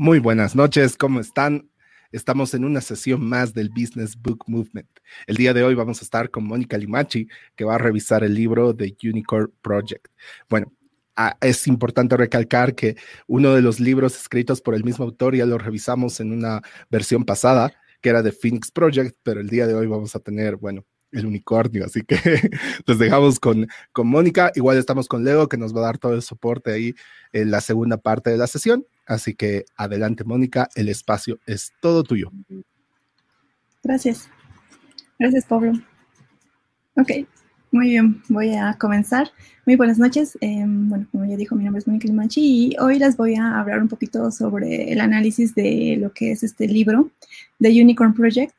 [0.00, 1.68] Muy buenas noches, ¿cómo están?
[2.10, 4.88] Estamos en una sesión más del Business Book Movement.
[5.26, 8.32] El día de hoy vamos a estar con Mónica Limachi, que va a revisar el
[8.32, 10.08] libro de Unicorn Project.
[10.48, 10.72] Bueno,
[11.42, 12.96] es importante recalcar que
[13.26, 17.26] uno de los libros escritos por el mismo autor ya lo revisamos en una versión
[17.26, 17.70] pasada,
[18.00, 21.26] que era de Phoenix Project, pero el día de hoy vamos a tener, bueno, el
[21.26, 21.84] unicornio.
[21.84, 22.16] Así que
[22.86, 24.50] los dejamos con, con Mónica.
[24.54, 26.94] Igual estamos con Leo, que nos va a dar todo el soporte ahí
[27.32, 28.86] en la segunda parte de la sesión.
[29.10, 32.30] Así que adelante, Mónica, el espacio es todo tuyo.
[33.82, 34.28] Gracias.
[35.18, 35.72] Gracias, Pablo.
[36.96, 37.26] Ok,
[37.72, 39.32] muy bien, voy a comenzar.
[39.66, 40.38] Muy buenas noches.
[40.40, 43.58] Em, bueno, como ya dijo, mi nombre es Mónica Limanchi y hoy les voy a
[43.58, 47.10] hablar un poquito sobre el análisis de lo que es este libro,
[47.60, 48.54] The Unicorn Project.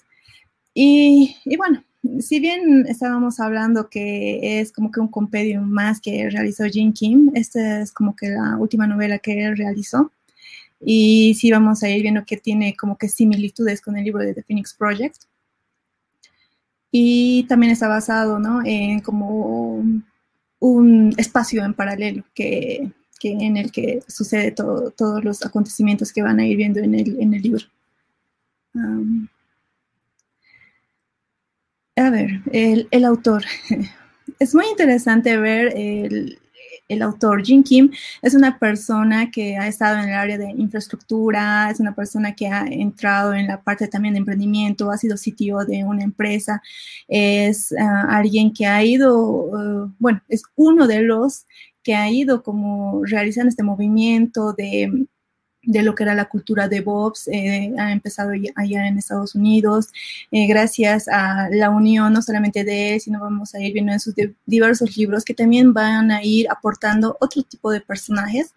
[0.73, 1.81] Y, y bueno,
[2.19, 7.31] si bien estábamos hablando que es como que un compendio más que realizó Jim Kim,
[7.35, 10.11] esta es como que la última novela que él realizó.
[10.83, 14.33] Y sí vamos a ir viendo que tiene como que similitudes con el libro de
[14.33, 15.23] The Phoenix Project.
[16.91, 18.61] Y también está basado, ¿no?
[18.65, 19.83] En como
[20.59, 26.23] un espacio en paralelo que, que en el que sucede todo, todos los acontecimientos que
[26.23, 27.65] van a ir viendo en el, en el libro.
[31.95, 33.43] A ver, el, autor.
[34.39, 36.39] Es muy interesante ver el,
[36.93, 37.43] el, autor.
[37.43, 41.95] Jim Kim es una persona que ha estado en el área de infraestructura, es una
[41.95, 46.03] persona que ha entrado en la parte también de emprendimiento, ha sido sitio de una
[46.03, 46.61] empresa,
[47.07, 51.45] es ah, alguien que ha ido, uh, bueno, es uno de los
[51.83, 55.07] que ha ido como realizando este movimiento de
[55.63, 59.89] de lo que era la cultura de Bobs, eh, ha empezado allá en Estados Unidos,
[60.31, 63.99] eh, gracias a la unión no solamente de él, sino vamos a ir viendo en
[63.99, 64.15] sus
[64.45, 68.53] diversos libros que también van a ir aportando otro tipo de personajes,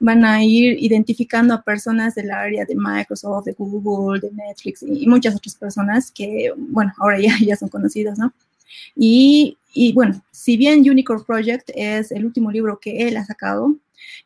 [0.00, 5.06] van a ir identificando a personas del área de Microsoft, de Google, de Netflix y,
[5.06, 8.32] muchas otras personas que, bueno, ahora ya, ya son conocidas, ¿no?
[8.96, 13.76] Y, y bueno, si bien Unicorn Project es el último libro que él ha sacado,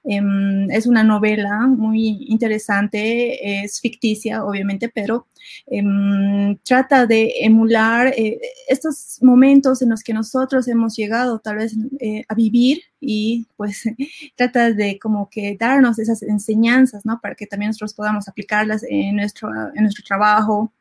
[0.04, 5.26] es una novela muy interesante, es ficticia, obviamente, pero
[5.66, 11.74] em, trata de emular eh, estos momentos en los que nosotros hemos llegado tal vez
[12.00, 13.84] eh, a vivir y pues
[14.36, 17.20] trata de como que darnos esas enseñanzas, ¿no?
[17.20, 20.72] Para que también nosotros podamos aplicarlas en nuestro, en nuestro trabajo,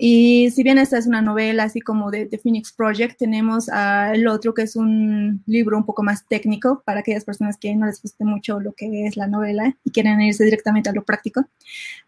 [0.00, 4.28] y si bien esta es una novela así como de, The Phoenix Project, tenemos el
[4.28, 8.00] otro que es un libro un poco más técnico para aquellas personas que no les
[8.00, 11.44] guste mucho lo que es la novela y quieren irse directamente a lo práctico.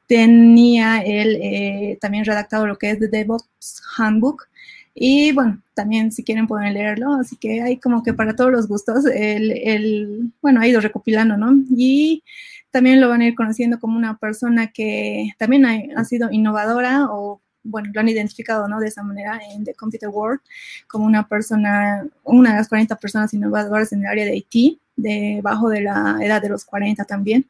[0.07, 4.49] Tenía él eh, también redactado lo que es The DevOps Handbook.
[4.95, 8.69] Y bueno, también si quieren pueden leerlo, así que hay como que para todos los
[8.69, 11.55] gustos, el, el bueno, ha ido recopilando, ¿no?
[11.77, 12.23] Y
[12.71, 17.07] también lo van a ir conociendo como una persona que también ha, ha sido innovadora
[17.11, 18.81] o bueno, lo han identificado, ¿no?
[18.81, 20.41] De esa manera en The Computer World,
[20.87, 25.69] como una persona, una de las 40 personas innovadoras en el área de IT, debajo
[25.69, 27.49] de la edad de los 40 también.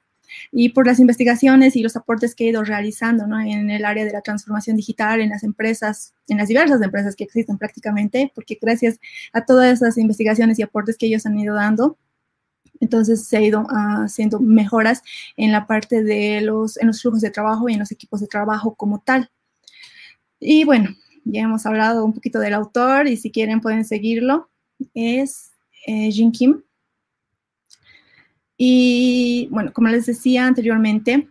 [0.53, 3.41] Y por las investigaciones y los aportes que he ido realizando, ¿no?
[3.41, 7.25] En el área de la transformación digital, en las empresas, en las diversas empresas que
[7.25, 9.01] existen prácticamente, porque gracias
[9.33, 11.99] a todas esas investigaciones y aportes que ellos han ido dando,
[12.81, 15.03] entonces se ha ido haciendo mejoras
[15.37, 18.27] en la parte de los, en los flujos de trabajo y en los equipos de
[18.27, 19.31] trabajo como tal.
[20.41, 24.51] Y bueno, ya hemos hablado un poquito del autor y si quieren pueden seguirlo.
[24.95, 25.53] Es
[25.87, 26.63] eh, Jin Kim.
[28.57, 31.29] Y bueno, como les decía anteriormente,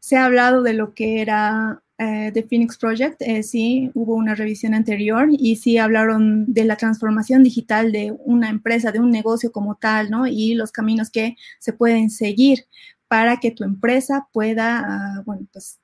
[0.00, 3.22] se ha hablado de lo que era eh, The Phoenix Project.
[3.22, 8.50] Eh, sí, hubo una revisión anterior y sí hablaron de la transformación digital de una
[8.50, 10.26] empresa, de un negocio como tal, ¿no?
[10.26, 12.66] Y los caminos que se pueden seguir
[13.08, 15.78] para que tu empresa pueda, ah, bueno, pues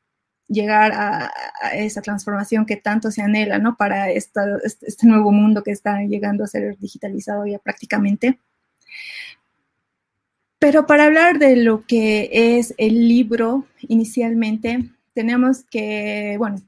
[0.52, 1.30] llegar a,
[1.74, 3.76] esa transformación que tanto se anhela, ¿no?
[3.76, 8.38] Para este, este, nuevo mundo que está llegando a ser digitalizado ya prácticamente.
[10.58, 16.62] Pero para hablar de lo que es el libro inicialmente, tenemos que, bueno,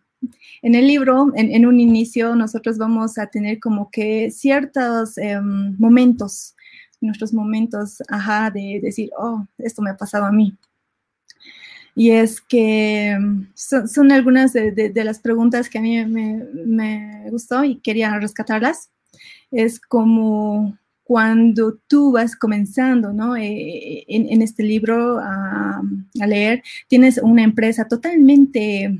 [0.62, 6.56] en el libro, en, un inicio, nosotros vamos a tener como que ciertos em, momentos,
[7.00, 10.56] nuestros momentos, ajá, de decir, oh, esto me ha pasado a mí
[11.94, 17.76] y es que mm, son, algunas de, las preguntas que a mí me, gustó y
[17.76, 18.90] quería rescatarlas.
[19.50, 23.36] Es como cuando tú vas comenzando ¿no?
[23.36, 25.82] Eh, en, este libro a,
[26.26, 28.98] leer, tienes una empresa totalmente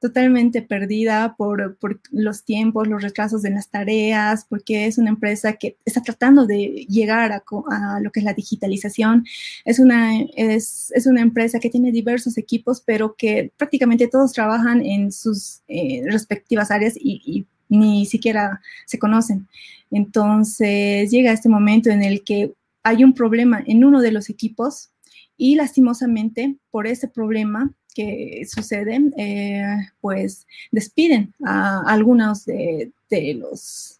[0.00, 1.76] totalmente perdida por,
[2.12, 6.86] los tiempos, los retrasos en las tareas, porque es una empresa que está tratando de
[6.88, 9.26] llegar a, lo que es la digitalización.
[9.64, 15.10] Es una, es, una empresa que tiene diversos equipos, pero que prácticamente todos trabajan en
[15.10, 19.46] sus eh, respectivas áreas y, ni siquiera se conocen.
[19.90, 24.90] Entonces llega este momento en el que hay un problema en uno de los equipos
[25.36, 32.92] y lastimosamente por ese problema que suceden, eh, pues despiden a algunos de,
[33.34, 33.98] los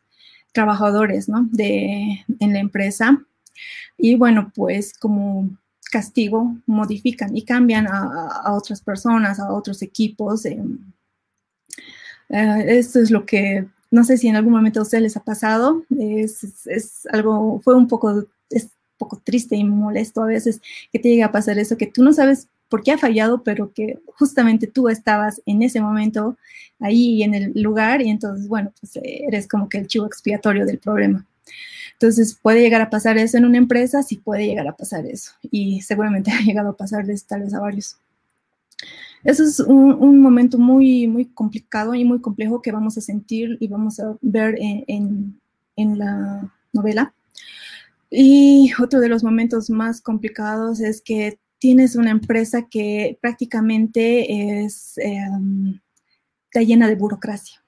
[0.53, 1.49] trabajadores ¿no?
[1.51, 3.21] de, en la empresa.
[3.97, 5.51] Y bueno, pues como
[5.91, 10.47] castigo modifican y cambian a, otras personas, a otros equipos.
[10.47, 10.63] Eh,
[12.29, 15.25] eh, esto es lo que, no sé si en algún momento a ustedes les ha
[15.25, 20.61] pasado, es, es algo, fue un poco, es poco triste y molesto a veces
[20.93, 23.73] que te llegue a pasar eso, que tú no sabes por qué ha fallado, pero
[23.73, 26.37] que justamente tú estabas en ese momento
[26.81, 30.79] ahí en el lugar y entonces, bueno, pues eres como que el chivo expiatorio del
[30.79, 31.27] problema.
[31.95, 35.33] Entonces, puede llegar a pasar eso en una empresa, sí puede llegar a pasar eso.
[35.51, 37.97] Y seguramente ha llegado a pasarles tal vez a varios.
[39.25, 43.67] Eso es un, momento muy, muy complicado y muy complejo que vamos a sentir y
[43.67, 45.41] vamos a ver en,
[45.75, 47.13] en la novela.
[48.11, 54.95] Y otro de los momentos más complicados es que tienes una empresa que prácticamente es,
[54.99, 55.81] em,
[56.47, 57.65] está llena de burocracia.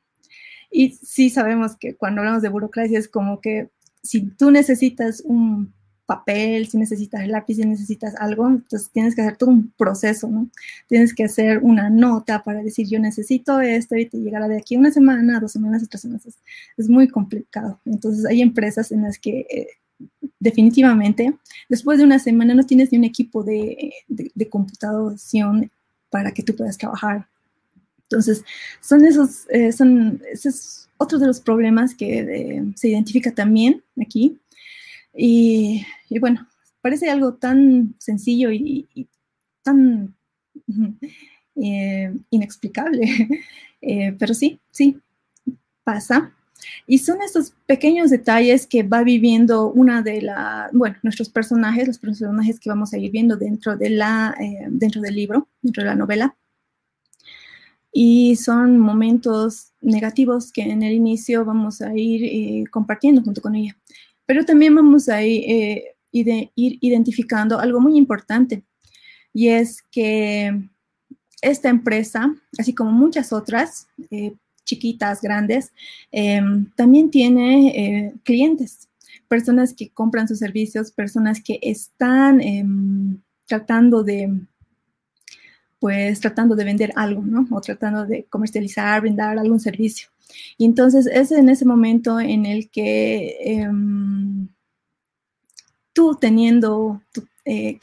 [0.70, 3.70] Y sí sabemos que cuando hablamos de burocracia es como que
[4.02, 5.75] si tú necesitas un
[6.06, 10.50] papel, si necesitas lápiz, si necesitas algo, entonces tienes que hacer todo un proceso, ¿no?
[10.88, 14.76] Tienes que hacer una nota para decir yo necesito esto y te llegará de aquí
[14.76, 16.26] una semana, dos semanas, tres semanas.
[16.76, 17.81] Es muy complicado.
[17.84, 19.69] Entonces hay empresas en las que eh,
[20.41, 21.35] definitivamente,
[21.69, 23.93] después de una semana no tienes ni un equipo de,
[24.50, 25.70] computación
[26.08, 27.29] para que tú puedas trabajar.
[28.02, 28.44] Entonces,
[28.81, 33.82] son esos, eh, son, ese es otro de los problemas que eh, se identifica también
[34.00, 34.38] aquí.
[35.14, 35.85] Y,
[36.20, 36.47] bueno,
[36.81, 38.88] parece algo tan sencillo y,
[39.62, 40.14] tan
[41.56, 43.29] eh, inexplicable,
[44.19, 44.99] pero sí, sí,
[45.85, 46.32] pasa.
[46.86, 51.98] Y son esos pequeños detalles que va viviendo una de las, bueno, nuestros personajes, los
[51.98, 55.88] personajes que vamos a ir viendo dentro, de la, eh, dentro del libro, dentro de
[55.88, 56.36] la novela.
[57.92, 63.54] Y son momentos negativos que en el inicio vamos a ir eh, compartiendo junto con
[63.54, 63.76] ella.
[64.26, 68.64] Pero también vamos a ir, eh, ir identificando algo muy importante,
[69.32, 70.60] y es que
[71.40, 73.86] esta empresa, así como muchas otras,
[74.70, 75.72] chiquitas, grandes,
[76.12, 78.88] em, también tiene eh, clientes,
[79.28, 84.31] personas que compran sus servicios, personas que están em, tratando de,
[85.81, 87.46] pues tratando de vender algo, ¿no?
[87.50, 90.08] O tratando de comercializar, brindar algún servicio.
[90.56, 94.49] Y entonces es en ese momento en el que em,
[95.93, 97.02] tú teniendo
[97.50, 97.79] eh,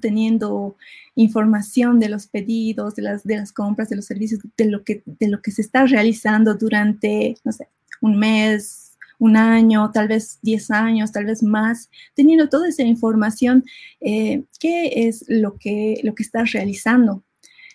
[0.00, 0.76] teniendo
[1.16, 5.02] información de los pedidos, de las, de las compras, de los servicios, de lo, que,
[5.04, 7.68] de lo que se está realizando durante, no sé,
[8.00, 13.64] un mes, un año, tal vez 10 años, tal vez más, teniendo toda esa información,
[14.00, 17.24] eh, ¿qué es lo que, lo que estás realizando?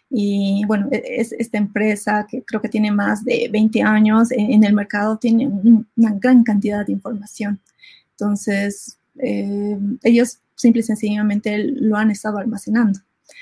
[0.10, 4.64] Y bueno, e, es, esta empresa que creo que tiene más de 20 años en,
[4.64, 7.60] el mercado tiene una gran cantidad de información.
[8.12, 13.00] Entonces, eh, ellos simple y sencillamente lo han estado almacenando.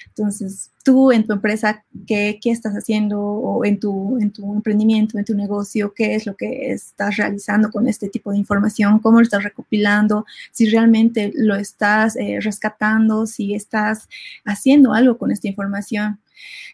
[0.08, 3.20] Entonces, tú en tu empresa, ¿qué, qué estás haciendo?
[3.22, 7.72] O en tu, en tu emprendimiento, en tu negocio, ¿qué es lo que estás realizando
[7.72, 9.00] con este tipo de información?
[9.00, 10.26] ¿Cómo lo estás recopilando?
[10.52, 14.08] Si realmente lo estás eh, rescatando, si estás
[14.46, 16.20] haciendo algo con esta información.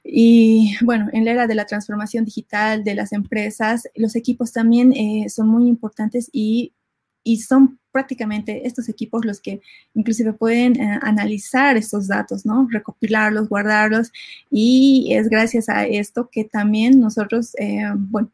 [0.03, 4.91] Y bueno, en la era de la transformación digital de las empresas, los equipos también
[4.93, 6.73] eh, son muy importantes y
[7.23, 9.61] y son prácticamente estos equipos los que
[9.93, 12.67] inclusive pueden eh, analizar estos datos, ¿no?
[12.69, 14.11] Recopilarlos, guardarlos
[14.49, 18.29] y es gracias a esto que también nosotros, eh, bueno,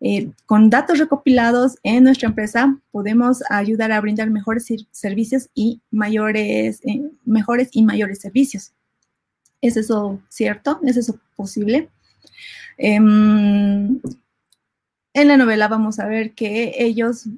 [0.00, 6.80] eh, con datos recopilados en nuestra empresa podemos ayudar a brindar mejores servicios y mayores,
[7.24, 8.72] mejores y mayores servicios.
[9.60, 10.80] ¿Es eso cierto?
[10.84, 11.88] ¿Es eso posible?
[12.78, 14.00] Em,
[15.14, 17.28] en la novela vamos a ver que ellos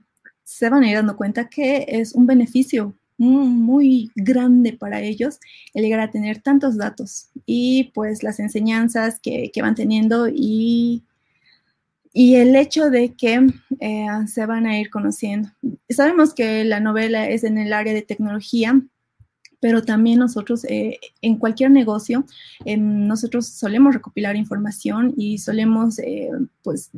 [0.45, 5.39] se van a ir dando cuenta que es un beneficio muy grande para ellos
[5.73, 11.05] el llegar a tener tantos datos y pues las enseñanzas que, van teniendo y,
[12.13, 13.47] y, el hecho de que
[13.81, 15.49] eh, se van a ir conociendo.
[15.89, 18.81] Sabemos que la novela es en el área de tecnología,
[19.61, 22.27] pero también nosotros eh, en cualquier negocio,
[22.65, 26.31] em, nosotros solemos recopilar información y solemos eh,
[26.63, 26.91] pues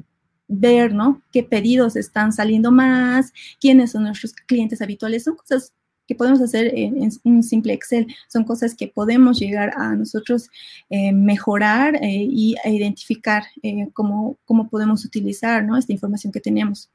[0.48, 1.22] ver, ¿no?
[1.32, 3.32] ¿Qué pedidos están saliendo más?
[3.60, 5.24] ¿Quiénes son nuestros clientes habituales?
[5.24, 5.72] Son cosas
[6.06, 8.06] que podemos hacer en, un simple Excel.
[8.28, 10.48] Son cosas que podemos llegar a nosotros
[10.88, 13.44] eh, mejorar y a identificar
[13.92, 15.76] cómo, cómo, podemos utilizar ¿no?
[15.76, 16.90] esta información que tenemos.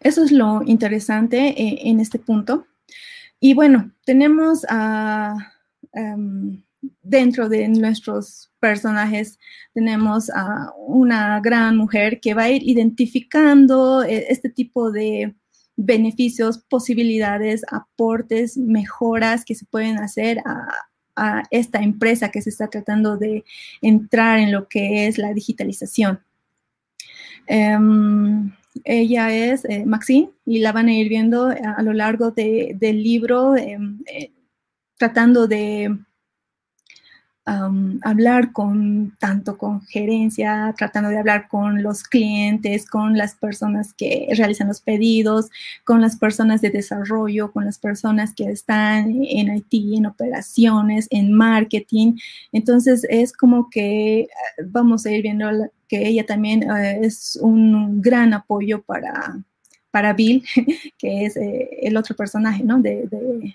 [0.00, 1.54] Eso es lo interesante
[1.88, 2.66] en este punto.
[3.40, 4.64] Y bueno, tenemos
[5.92, 6.62] em,
[7.02, 9.38] dentro de nuestros personajes,
[9.74, 15.34] tenemos a una gran mujer que va a ir identificando eh, este tipo de
[15.76, 20.68] beneficios, posibilidades, aportes, mejoras que se pueden hacer a,
[21.50, 23.44] esta empresa que se está tratando de
[23.82, 26.20] entrar en lo que es la digitalización.
[27.46, 28.50] Em,
[28.84, 33.56] ella es eh, Maxine y la van a ir viendo a, lo largo del libro,
[33.58, 34.32] em, eh,
[34.96, 35.98] tratando de
[37.44, 44.28] hablar con tanto con gerencia, tratando de hablar con los clientes, con las personas que
[44.36, 45.50] realizan los pedidos,
[45.84, 51.32] con las personas de desarrollo, con las personas que están en IT, en operaciones, en
[51.32, 52.16] marketing.
[52.52, 54.28] Entonces es como que eh,
[54.66, 55.50] vamos a ir viendo
[55.88, 59.42] que ella también eh, es un gran apoyo para,
[59.92, 60.42] para Bill,
[60.98, 62.80] que es eh, el otro personaje, ¿no?
[62.80, 63.08] Del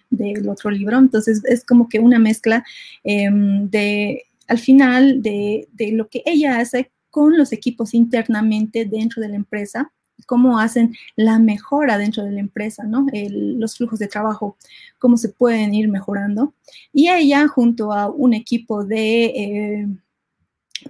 [0.09, 0.97] de, otro libro.
[0.97, 2.63] Entonces es como que una mezcla
[3.03, 9.29] em, de, al final, de, lo que ella hace con los equipos internamente dentro de
[9.29, 9.91] la empresa,
[10.25, 13.07] cómo hacen la mejora dentro de la empresa, ¿no?
[13.13, 14.57] los flujos de trabajo,
[14.99, 16.53] cómo se pueden ir mejorando.
[16.93, 19.25] Y ella, junto a un equipo de...
[19.25, 19.87] Eh,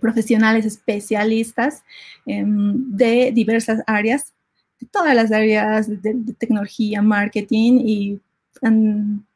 [0.01, 1.81] profesionales especialistas
[2.25, 4.33] em, de diversas áreas,
[4.91, 8.19] todas las áreas de, tecnología, marketing y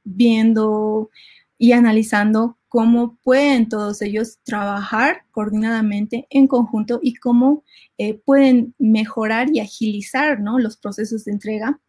[0.03, 1.09] viendo
[1.57, 7.63] y analizando cómo pueden todos ellos trabajar coordinadamente en conjunto y cómo
[7.97, 11.79] eh, pueden mejorar y agilizar los procesos de entrega.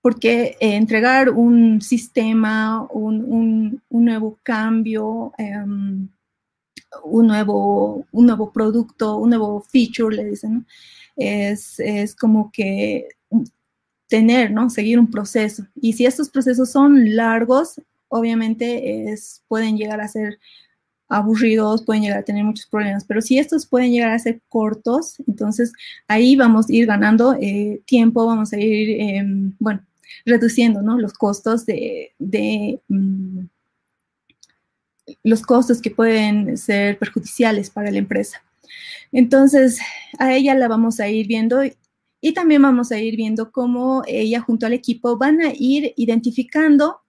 [0.00, 6.08] Porque eh, entregar un sistema, un, nuevo cambio, em,
[7.04, 10.66] un, nuevo, un nuevo producto, un nuevo feature, le dicen,
[11.18, 13.08] es, como que
[14.08, 14.70] tener, ¿no?
[14.70, 15.66] Seguir un proceso.
[15.80, 20.38] Y si estos procesos son largos, obviamente es, pueden llegar a ser
[21.08, 25.16] aburridos, pueden llegar a tener muchos problemas, pero si estos pueden llegar a ser cortos,
[25.26, 25.72] entonces
[26.06, 29.82] ahí vamos a ir ganando eh, tiempo, vamos a ir, em, bueno,
[30.26, 30.98] reduciendo, ¿no?
[30.98, 32.12] Los costos de,
[32.88, 33.40] mm,
[35.24, 38.42] los costos que pueden ser perjudiciales para la empresa.
[39.12, 39.80] Entonces,
[40.18, 41.62] a ella la vamos a ir viendo
[42.20, 47.00] y también vamos a ir viendo cómo ella junto al equipo van a ir identificando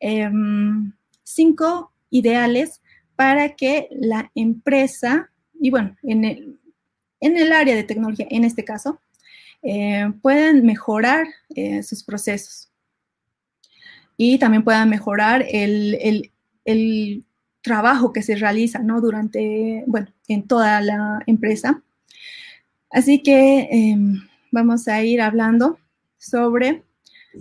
[0.00, 2.82] em, cinco ideales
[3.14, 6.60] para que la empresa, y bueno, en el,
[7.20, 9.00] en el área de tecnología, en este caso,
[9.62, 12.70] eh, puedan mejorar eh, sus procesos.
[14.16, 16.30] Y también puedan mejorar el,
[16.64, 17.24] el
[17.62, 19.00] trabajo que se realiza, ¿no?
[19.00, 21.82] Durante, bueno, en toda la empresa.
[22.90, 25.78] Así que em, vamos a ir hablando
[26.18, 26.82] sobre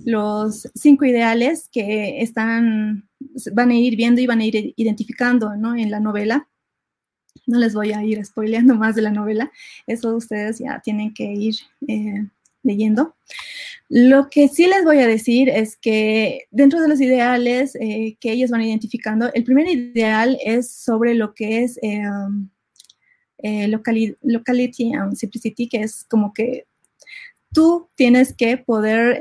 [0.06, 3.10] los cinco ideales que están,
[3.54, 5.76] van a ir viendo y van a ir identificando, ¿no?
[5.76, 6.48] En la novela.
[7.46, 9.52] No les voy a ir spoileando más de la novela,
[9.86, 11.56] eso ustedes ya tienen que ir
[11.88, 12.28] eh,
[12.62, 13.16] leyendo.
[13.90, 18.32] Lo que sí les voy a decir es que dentro de los ideales eh, que
[18.32, 22.50] ellos van identificando, el primer ideal es sobre lo que es eh, um,
[23.38, 26.66] eh, locality and simplicity, que es como que
[27.54, 29.20] tú tienes que poder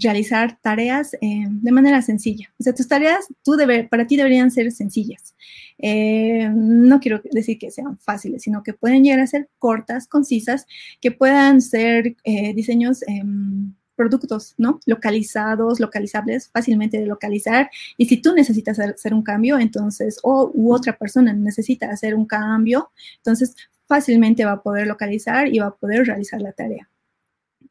[0.00, 2.52] realizar tareas eh, de manera sencilla.
[2.58, 5.34] O sea, tus tareas tú debe, para ti deberían ser sencillas.
[5.78, 10.66] Eh, no quiero decir que sean fáciles, sino que pueden llegar a ser cortas, concisas,
[11.00, 14.80] que puedan ser eh, diseños, em, productos, ¿no?
[14.86, 17.70] Localizados, localizables, fácilmente de localizar.
[17.96, 22.26] Y si tú necesitas hacer un cambio, entonces, o u otra persona necesita hacer un
[22.26, 23.54] cambio, entonces
[23.86, 26.88] fácilmente va a poder localizar y va a poder realizar la tarea.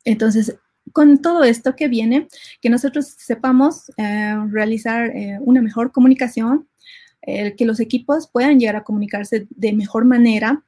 [0.04, 0.56] Entonces,
[0.92, 2.28] con todo esto que viene,
[2.62, 6.68] que nosotros sepamos eh, realizar eh, una mejor comunicación,
[7.24, 10.64] que los equipos puedan llegar a comunicarse de mejor manera,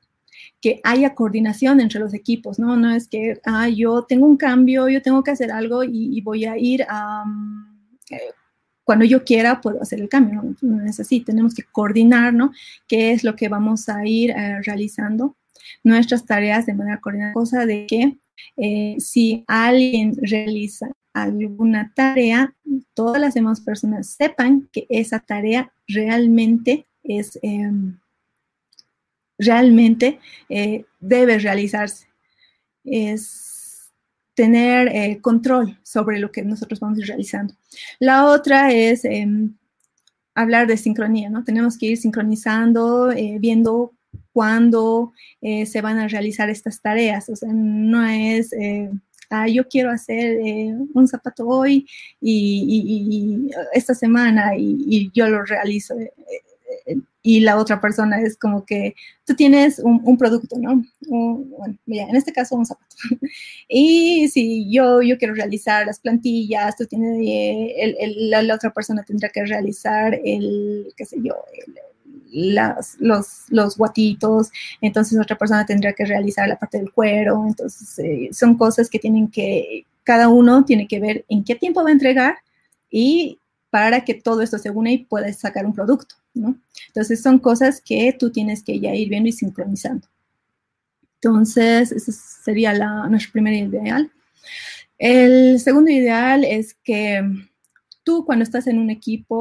[0.61, 2.77] que haya coordinación entre los equipos, ¿no?
[2.77, 6.45] No es que, ah, yo tengo un cambio, yo tengo que hacer algo y, voy
[6.45, 7.25] a ir a...
[8.11, 8.31] Eh,
[8.85, 10.55] cuando yo quiera puedo hacer el cambio, ¿no?
[10.61, 12.51] no es así, tenemos que coordinar, ¿no?
[12.87, 15.35] ¿Qué es lo que vamos a ir realizando?
[15.83, 18.17] Nuestras tareas de manera coordinada, cosa de que
[18.57, 22.55] eh, si alguien realiza alguna tarea,
[22.93, 27.99] todas las demás personas sepan que esa tarea realmente es, em,
[29.37, 32.07] realmente eh, debe realizarse.
[32.83, 33.91] Es
[34.33, 37.53] tener eh, control sobre lo que nosotros vamos a ir realizando.
[37.99, 39.55] La otra es em,
[40.35, 41.43] hablar de sincronía, ¿no?
[41.43, 43.09] Tenemos que ir sincronizando,
[43.39, 43.93] viendo
[44.31, 47.29] cuándo se van a realizar estas tareas.
[47.29, 48.51] O sea, no es
[49.35, 51.87] Ah, yo quiero hacer eh, un zapato hoy
[52.21, 55.97] y, esta semana y, yo lo realizo.
[55.97, 56.13] Eh,
[56.85, 58.93] eh, y la otra persona es como que
[59.25, 60.83] tú tienes un, producto, ¿no?
[61.07, 62.95] bueno, en este caso un zapato.
[63.67, 67.17] y si yo, yo quiero realizar las plantillas, tú tienes,
[68.29, 71.73] la, la, otra persona tendrá que realizar el, qué sé yo, el,
[72.31, 74.51] las, los, los guatitos,
[74.81, 78.99] entonces otra persona tendría que realizar la parte del cuero, entonces eh, son cosas que
[78.99, 82.37] tienen que, cada uno tiene que ver en qué tiempo va a entregar
[82.89, 83.39] y
[83.69, 86.55] para que todo esto se une y puedas sacar un producto, ¿no?
[86.87, 90.07] Entonces son cosas que tú tienes que ya ir viendo y sincronizando.
[91.15, 94.11] Entonces, ese sería la, nuestro primer ideal.
[94.99, 97.23] El segundo ideal es que
[98.03, 99.35] tú cuando estás en un equipo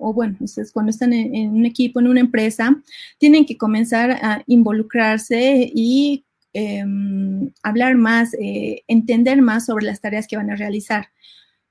[0.00, 2.76] o, bueno, ustedes cuando están en, un equipo, en una empresa,
[3.18, 10.26] tienen que comenzar a involucrarse y em, hablar más, eh, entender más sobre las tareas
[10.26, 11.08] que van a realizar.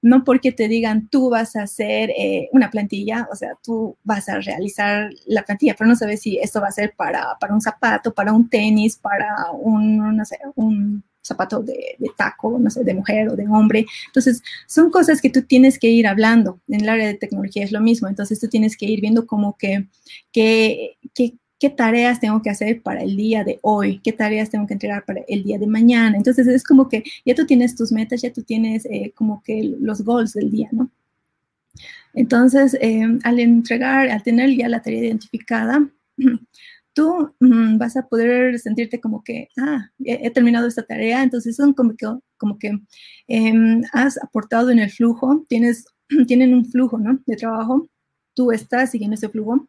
[0.02, 4.30] No porque te digan tú vas a hacer eh, una plantilla, o sea, tú vas
[4.30, 7.62] a realizar la plantilla, pero no sabes si esto va a ser para, para un
[7.62, 12.94] zapato, para un tenis, para un, no sé, un zapato de, taco, no sé, de
[12.94, 13.86] mujer o de hombre.
[14.08, 16.60] Entonces, son cosas que tú tienes que ir hablando.
[16.68, 18.08] En el área de tecnología es lo mismo.
[18.08, 19.88] Entonces, tú tienes que ir viendo como que,
[20.32, 25.04] qué tareas tengo que hacer para el día de hoy, qué tareas tengo que entregar
[25.06, 26.16] para el día de mañana.
[26.16, 29.76] Entonces, es como que ya tú tienes tus metas, ya tú tienes eh, como que
[29.80, 30.92] los goals del día, ¿no?
[32.14, 35.90] Entonces, eh, al entregar, al tener ya la tarea identificada,
[36.96, 41.74] tú mm, vas a poder sentirte como que, ah, he, terminado esta tarea, entonces son
[41.74, 42.80] como que, como que
[43.28, 45.86] em, has aportado en el flujo, tienes,
[46.28, 47.20] tienen un flujo, ¿no?
[47.28, 47.88] De trabajo,
[48.34, 49.68] tú estás siguiendo ese flujo.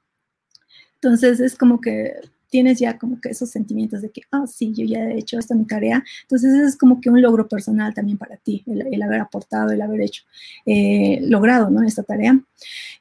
[0.94, 2.14] Entonces es como que
[2.48, 5.54] tienes ya como que esos sentimientos de que, ah, sí, yo ya he hecho esta
[5.54, 6.04] mi tarea.
[6.22, 10.02] Entonces es como que un logro personal también para ti, el, haber aportado, el haber
[10.02, 10.24] hecho,
[10.64, 11.82] eh, logrado, ¿no?
[11.82, 12.40] Esta tarea.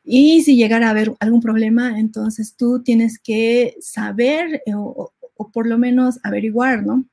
[0.04, 5.50] Y si llegara a haber algún problema, entonces tú tienes que saber eh, o, o
[5.50, 7.06] por lo menos averiguar, ¿no?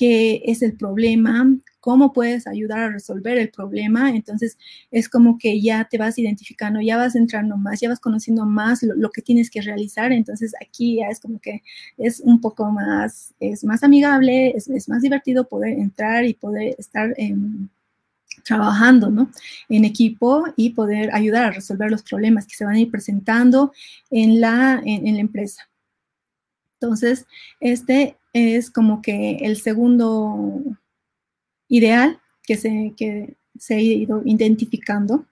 [0.00, 1.46] ¿Qué es el problema?
[1.78, 4.10] cómo puedes ayudar a resolver el problema.
[4.10, 4.56] Entonces,
[4.90, 8.82] es como que ya te vas identificando, ya vas entrando más, ya vas conociendo más
[8.82, 10.12] lo, que tienes que realizar.
[10.12, 11.62] Entonces, aquí ya es como que
[11.98, 17.14] es un poco más, es más amigable, es, más divertido poder entrar y poder estar
[18.44, 19.30] trabajando ¿no?
[19.68, 23.72] en equipo y poder ayudar a resolver los problemas que se van a ir presentando
[24.10, 25.68] en la, en la empresa.
[26.80, 27.26] Entonces,
[27.60, 30.62] este es como que el segundo
[31.68, 35.26] ideal que se, que se ha ido identificando.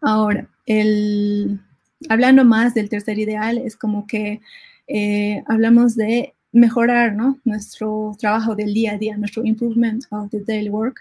[0.00, 1.60] Ahora, el,
[2.08, 4.40] hablando más del tercer ideal, es como que
[4.86, 7.38] eh, hablamos de mejorar ¿no?
[7.44, 11.00] nuestro trabajo del día a día, nuestro improvement of the daily work.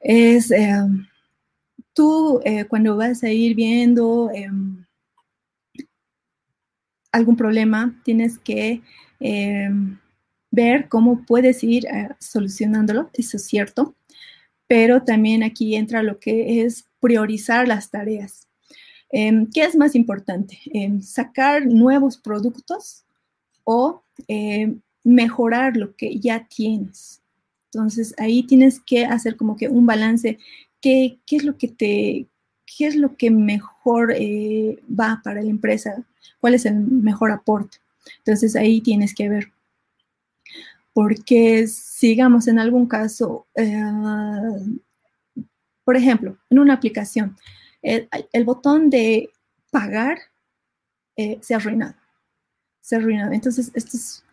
[0.00, 0.72] Es eh,
[1.92, 4.84] tú eh, cuando vas a ir viendo em,
[7.12, 8.80] algún problema, tienes que
[9.20, 9.98] em,
[10.50, 13.94] ver cómo puedes ir eh, solucionándolo, eso es cierto,
[14.66, 18.48] pero también aquí entra lo que es priorizar las tareas.
[19.10, 20.58] Em, ¿Qué es más importante?
[21.02, 23.04] ¿Sacar nuevos productos
[23.64, 27.20] o em, mejorar lo que ya tienes?
[27.72, 30.38] Entonces ahí tienes que hacer como que un balance.
[30.80, 32.26] ¿Qué, qué es lo que te,
[32.66, 36.04] qué es lo que mejor eh, va para la empresa?
[36.40, 37.78] ¿Cuál es el mejor aporte?
[38.18, 39.52] Entonces ahí tienes que ver
[40.92, 43.80] porque sigamos en algún caso, eh,
[45.84, 47.36] por ejemplo, en una aplicación,
[47.82, 49.30] el, botón de
[49.70, 50.18] pagar
[51.16, 51.94] eh, se ha arruinado.
[52.80, 53.32] Se ha arruinado.
[53.32, 54.24] Entonces, esto es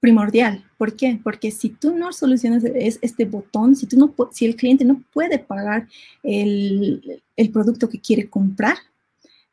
[0.00, 0.64] primordial.
[0.78, 1.20] ¿Por qué?
[1.22, 5.38] Porque si tú no solucionas este botón, si, tú no, si el cliente no puede
[5.38, 5.86] pagar
[6.22, 8.76] el, el producto que quiere comprar,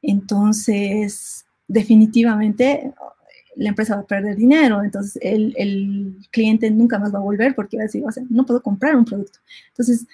[0.01, 2.93] entonces definitivamente
[3.57, 7.77] la empresa va a perder dinero, entonces el, cliente nunca más va a volver porque
[7.77, 9.39] va a decir, o sea, no puedo comprar un producto.
[9.69, 10.05] Entonces,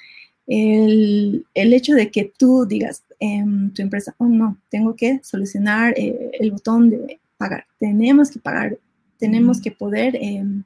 [0.48, 6.32] el, hecho de que tú digas en tu empresa, oh no, tengo que solucionar eh,
[6.40, 8.78] el botón de pagar, tenemos que pagar,
[9.18, 10.64] tenemos que poder em,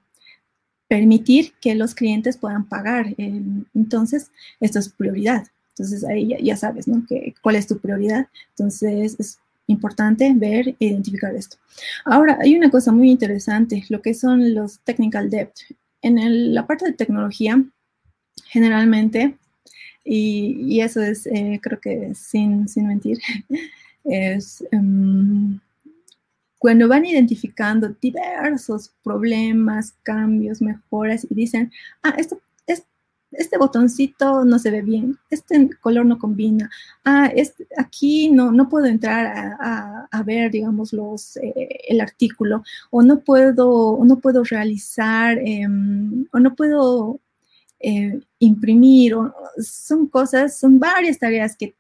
[0.87, 3.13] permitir que los clientes puedan pagar.
[3.17, 5.47] entonces, esto es prioridad.
[5.69, 7.05] Entonces, ahí ya, sabes, ¿no?
[7.07, 8.27] Que, ¿Cuál es tu prioridad?
[8.49, 11.57] Entonces, es importante ver e identificar esto.
[12.05, 15.51] Ahora, hay una cosa muy interesante, lo que son los technical debt.
[16.01, 17.63] En la parte de tecnología,
[18.45, 19.37] generalmente,
[20.03, 23.19] y, eso es, eh, creo que sin, sin mentir,
[24.05, 25.59] es um,
[26.59, 31.71] cuando van identificando diversos problemas, cambios, mejoras y dicen,
[32.03, 32.39] ah, esto,
[33.31, 36.69] este botoncito no se ve bien, este color no combina,
[37.05, 43.01] ah, este, aquí no, no puedo entrar a, ver, digamos, los, eh, el artículo, o
[43.03, 47.19] no puedo, no puedo realizar, em, o no puedo
[47.79, 51.75] eh, imprimir, o, son cosas, son varias tareas que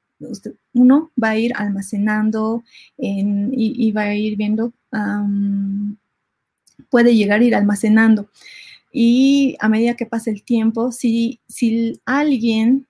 [0.73, 2.63] uno va a ir almacenando
[2.97, 4.73] y, va a ir viendo,
[6.89, 8.29] puede llegar a ir almacenando.
[8.91, 12.87] Y a medida que pasa el tiempo, si, si alguien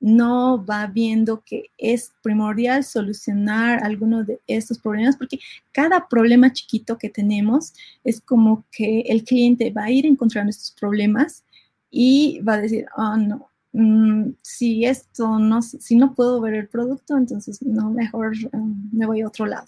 [0.00, 5.38] no va viendo que es primordial solucionar alguno de estos problemas, porque
[5.72, 7.72] cada problema chiquito que tenemos
[8.04, 11.44] es como que el cliente va a ir encontrando estos problemas
[11.90, 16.66] y va a decir, oh no, Mm, si esto no, si no puedo ver el
[16.66, 19.66] producto, entonces no, mejor um, me voy a otro lado.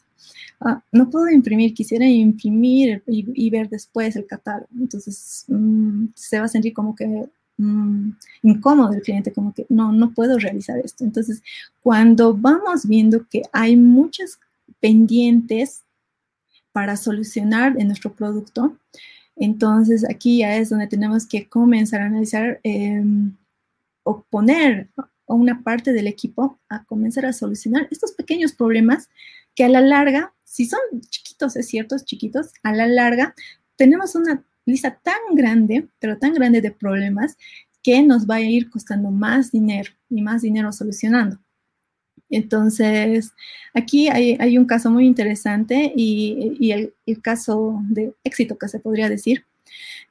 [0.60, 4.68] Ah, no puedo imprimir, quisiera imprimir y, ver después el catálogo.
[4.78, 7.28] Entonces mm, se va a sentir como que
[7.58, 8.10] mm,
[8.42, 11.04] incómodo el cliente, como que no, no puedo realizar esto.
[11.04, 11.42] Entonces,
[11.82, 14.38] cuando vamos viendo que hay muchas
[14.80, 15.84] pendientes
[16.72, 18.76] para solucionar en nuestro producto,
[19.36, 22.60] entonces aquí ya es donde tenemos que comenzar a analizar.
[22.64, 23.02] Eh,
[24.08, 29.10] o poner a una parte del equipo a comenzar a solucionar estos pequeños problemas
[29.58, 30.78] que a la larga, si son
[31.10, 33.34] chiquitos, es cierto, chiquitos, a la larga
[33.74, 37.36] tenemos una lista tan grande, pero tan grande de problemas
[37.82, 41.40] que nos va a ir costando más dinero y más dinero solucionando.
[42.30, 43.32] Entonces,
[43.74, 49.44] aquí hay, un caso muy interesante y, el, caso de éxito que se podría decir,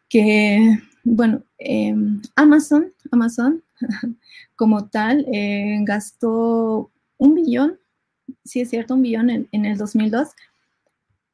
[0.09, 3.63] que, bueno, em, Amazon, Amazon
[4.57, 7.79] como tal, eh, gastó un billón,
[8.43, 10.29] sí es cierto, un billón en, el 2002,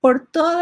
[0.01, 0.59] por todos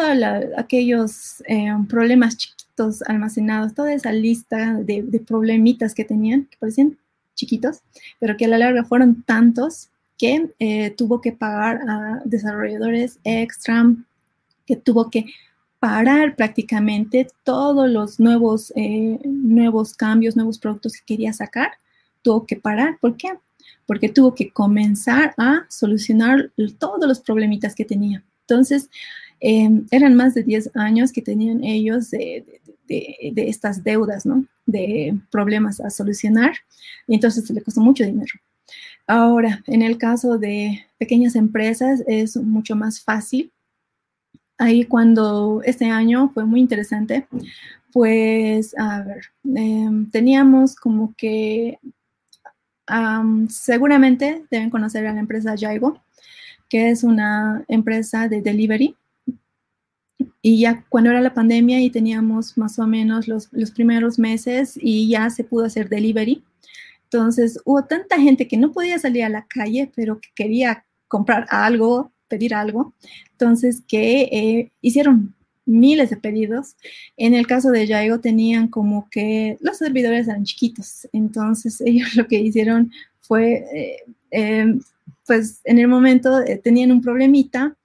[0.58, 6.98] aquellos eh, problemas chiquitos almacenados, toda esa lista de, problemitas que tenían, que parecían
[7.36, 7.82] chiquitos,
[8.20, 13.86] pero que a la larga fueron tantos que eh, tuvo que pagar a desarrolladores extra,
[14.67, 15.26] que tuvo que
[15.80, 21.72] parar prácticamente todos los nuevos, eh, nuevos cambios, nuevos productos que quería sacar,
[22.22, 23.00] tuvo que parar.
[23.02, 23.30] ¿Por qué?
[23.86, 28.24] Porque tuvo que comenzar a solucionar todos los problemitas que tenía.
[28.41, 28.89] Entonces,
[29.39, 32.46] em, eran más de 10 años que tenían ellos de,
[33.36, 34.46] estas deudas, ¿no?
[34.65, 36.54] De problemas a solucionar.
[37.08, 38.34] Y entonces le costó mucho dinero.
[39.08, 43.52] Ahora, en el caso de pequeñas empresas es mucho más fácil
[44.62, 47.28] ahí cuando este año fue muy interesante,
[47.91, 51.80] pues, a ver, em, teníamos como que,
[53.50, 56.02] seguramente deben conocer a la empresa Jaigo,
[56.70, 58.96] que es una empresa de delivery.
[60.42, 64.78] Y ya cuando era la pandemia y teníamos más o menos los, los primeros meses
[64.82, 66.44] y ya se pudo hacer delivery.
[67.04, 71.46] Entonces hubo tanta gente que no podía salir a la calle, pero que quería comprar
[71.50, 72.96] algo pedir algo.
[73.34, 75.36] Entonces, que eh, hicieron
[75.72, 76.76] miles de pedidos.
[77.18, 81.08] En el caso de Yaigo tenían como que los servidores eran chiquitos.
[81.14, 83.98] Entonces, ellos lo que hicieron fue, eh,
[84.32, 84.82] em,
[85.26, 87.76] pues en el momento eh, tenían un problemita,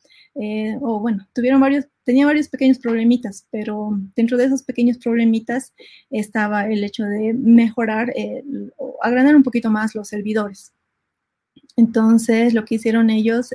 [0.82, 5.72] o bueno, tuvieron varios, tenían varios pequeños problemitas, pero dentro de esos pequeños problemitas
[6.10, 8.12] estaba el hecho de mejorar
[9.00, 10.72] agrandar un poquito más los servidores.
[11.76, 13.54] Entonces, lo que hicieron ellos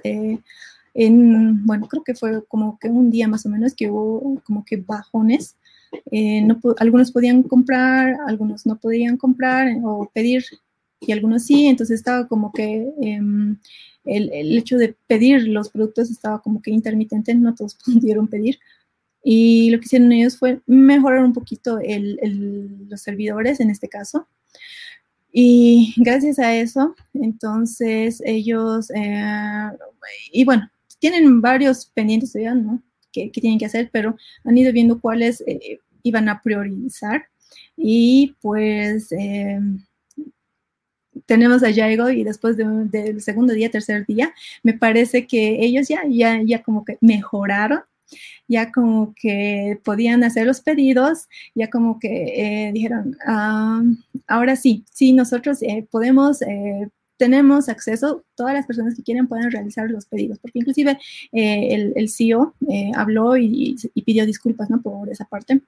[0.93, 4.65] en, bueno, creo que fue como que un día más o menos que hubo como
[4.65, 5.55] que bajones.
[6.11, 10.45] Eh, no, algunos podían comprar, algunos no podían comprar o pedir
[11.01, 13.57] y algunos sí, entonces estaba como que em,
[14.05, 18.59] el, el, hecho de pedir los productos estaba como que intermitente, no todos pudieron pedir.
[19.23, 23.87] Y lo que hicieron ellos fue mejorar un poquito el, el, los servidores en este
[23.87, 24.27] caso.
[25.31, 29.69] Y gracias a eso, entonces ellos, eh,
[30.31, 30.69] y bueno,
[31.01, 32.81] tienen varios pendientes todavía, ¿no?
[33.11, 37.25] Que, tienen que hacer, pero han ido viendo cuáles eh, iban a priorizar.
[37.75, 39.59] Y pues eh,
[41.25, 44.33] tenemos a Yaigo y después del segundo día, tercer día,
[44.63, 47.81] me parece que ellos ya, ya, ya como que mejoraron
[48.47, 53.81] ya como que podían hacer los pedidos, ya como que eh, dijeron, ah,
[54.27, 56.89] ahora sí, sí, nosotros eh, podemos eh,
[57.21, 60.97] tenemos acceso, todas las personas que quieren pueden realizar los pedidos, porque inclusive
[61.31, 62.55] el, el, CEO
[62.95, 64.81] habló y, y, pidió disculpas ¿no?
[64.81, 65.61] por esa parte.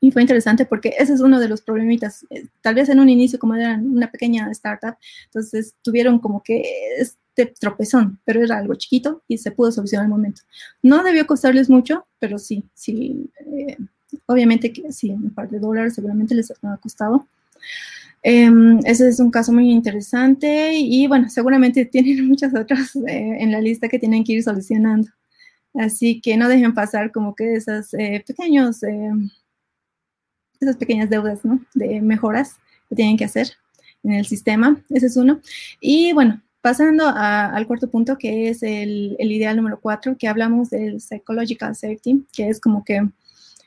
[0.00, 2.24] Y fue interesante porque ese es uno de los problemitas.
[2.62, 6.64] Tal vez en un inicio, como eran una pequeña startup, entonces tuvieron como que
[6.98, 10.40] este tropezón, pero era algo chiquito y se pudo solucionar al momento.
[10.82, 13.76] No debió costarles mucho, pero sí, sí, eh,
[14.24, 17.26] obviamente que sí, un par de dólares seguramente les ha costado.
[18.22, 23.52] Em, ese es un caso muy interesante y bueno, seguramente tienen muchas otras eh, en
[23.52, 25.08] la lista que tienen que ir solucionando.
[25.74, 28.80] Así que no dejen pasar como que esos eh, pequeños,
[30.60, 31.64] esas pequeñas deudas, ¿no?
[31.74, 32.56] De mejoras
[32.88, 33.52] que tienen que hacer
[34.02, 34.82] en el sistema.
[34.90, 35.40] Ese es uno.
[35.80, 41.00] Y bueno, Pasando al cuarto punto, que es el, ideal número cuatro, que hablamos del
[41.00, 43.08] psychological safety, que es como que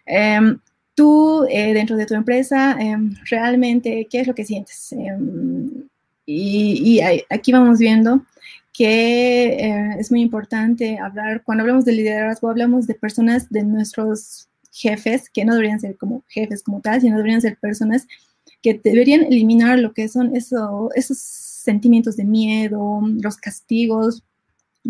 [0.06, 0.60] em,
[0.96, 4.92] tú eh, dentro de tu empresa, em, realmente, ¿qué es lo que sientes?
[4.94, 5.88] Em,
[6.26, 8.26] y, aquí vamos viendo
[8.72, 14.48] que eh, es muy importante hablar, cuando hablamos de liderazgo, hablamos de personas, de nuestros
[14.72, 18.08] jefes, que no deberían ser como jefes como tal, sino deberían ser personas
[18.64, 24.24] que deberían eliminar lo que son eso, esos sentimientos de miedo, los castigos,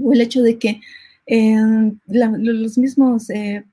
[0.02, 0.80] o el hecho de que
[1.26, 3.64] eh, los mismos, eh,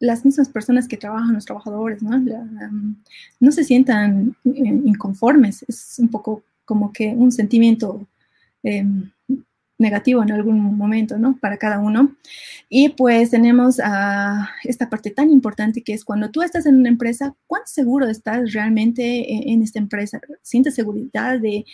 [0.00, 2.16] las mismas personas que trabajan, los trabajadores, ¿no?
[2.16, 2.96] Um,
[3.38, 8.06] no se sientan eh, inconformes, es un poco como que un sentimiento
[9.80, 11.36] negativo en algún momento, ¿no?
[11.40, 12.14] Para cada uno.
[12.68, 16.88] Y pues tenemos a esta parte tan importante que es cuando tú estás en una
[16.88, 20.20] empresa, ¿cuán seguro estás realmente en, esta empresa?
[20.42, 21.64] ¿Sientes seguridad de,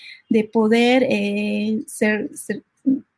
[0.52, 2.30] poder eh, ser,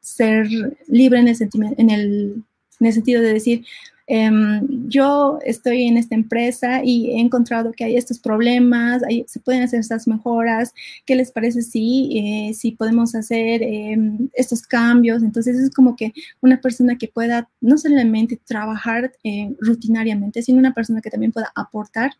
[0.00, 0.48] ser,
[0.88, 1.36] libre en el,
[1.76, 2.44] en el,
[2.80, 3.64] en el sentido de decir,
[4.10, 9.62] Em, yo estoy en esta empresa y he encontrado que hay estos problemas, se pueden
[9.62, 10.72] hacer estas mejoras,
[11.04, 15.22] ¿qué les parece si, eh, si podemos hacer em, estos cambios?
[15.22, 20.72] Entonces es como que una persona que pueda no solamente trabajar eh, rutinariamente, sino una
[20.72, 22.12] persona que también pueda aportar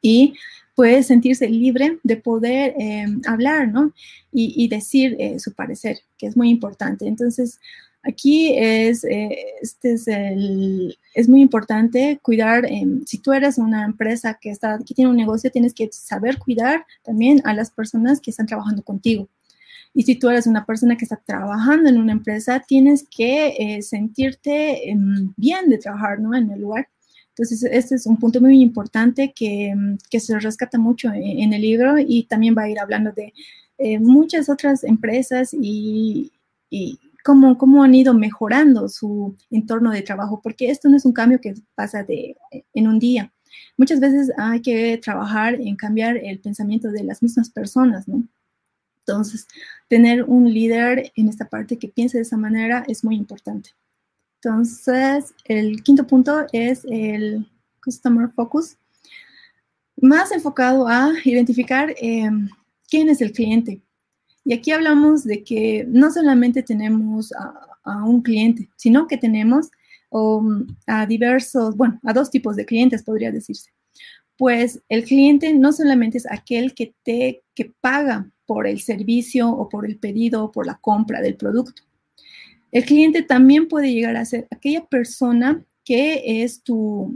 [0.00, 0.32] y
[0.74, 3.92] puede sentirse libre de poder em, hablar, ¿no?
[4.32, 7.06] Y, y decir eh, su parecer, que es muy importante.
[7.06, 7.60] Entonces,
[8.06, 12.66] Aquí es, eh, este es, el, es muy importante cuidar,
[13.06, 16.84] si tú eres una empresa que, está, que tiene un negocio, tienes que saber cuidar
[17.02, 19.28] también a las personas que están trabajando contigo.
[19.94, 23.80] Y si tú eres una persona que está trabajando en una empresa, tienes que eh,
[23.80, 26.34] sentirte em, bien de trabajar ¿no?
[26.34, 26.88] en el lugar.
[27.28, 31.62] Entonces, este es un punto muy importante que, em, que se rescata mucho en, el
[31.62, 33.32] libro y también va a ir hablando de
[33.78, 36.32] eh, muchas otras empresas y,
[36.70, 41.40] y cómo, han ido mejorando su entorno de trabajo, porque esto no es un cambio
[41.40, 42.36] que pasa de,
[42.74, 43.32] en un día.
[43.78, 48.22] Muchas veces hay que trabajar en cambiar el pensamiento de las mismas personas, ¿no?
[48.98, 49.46] Entonces,
[49.88, 53.70] tener un líder en esta parte que piense de esa manera es muy importante.
[54.42, 57.46] Entonces, el quinto punto es el
[57.82, 58.76] Customer Focus,
[59.96, 62.30] más enfocado a identificar eh,
[62.88, 63.80] quién es el cliente,
[64.44, 67.60] y aquí hablamos de que no solamente tenemos a,
[68.06, 69.70] un cliente, sino que tenemos
[70.10, 73.72] um, a diversos, bueno, a dos tipos de clientes, podría decirse.
[74.38, 79.68] Pues el cliente no solamente es aquel que te que paga por el servicio o
[79.68, 81.82] por el pedido o por la compra del producto.
[82.72, 87.14] El cliente también puede llegar a ser aquella persona que es tu,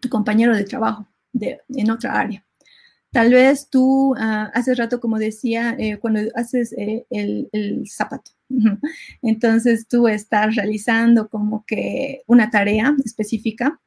[0.00, 2.44] tu compañero de trabajo de, en otra área.
[3.12, 7.50] Tal vez tú ah, hace rato, como decía, eh, cuando haces eh, el,
[7.86, 8.30] zapato,
[9.22, 13.78] entonces tú estás realizando como que una tarea específica,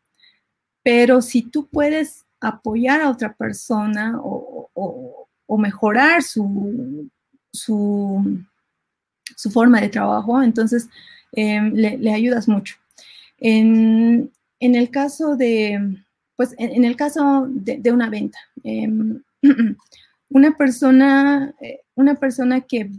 [0.83, 7.09] pero si tú puedes apoyar a otra persona o, mejorar su,
[7.51, 8.43] su,
[9.51, 10.87] forma de trabajo, entonces
[11.31, 12.75] em, le, ayudas mucho.
[13.39, 16.04] En, en el caso de,
[16.35, 19.21] pues en, el caso de, una venta, em,
[20.29, 22.91] una persona, eh, una persona que,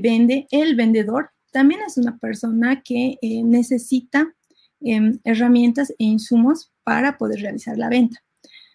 [0.00, 4.32] vende, el vendedor, también es una persona que eh, necesita
[4.80, 8.22] em, herramientas e insumos para poder realizar la venta.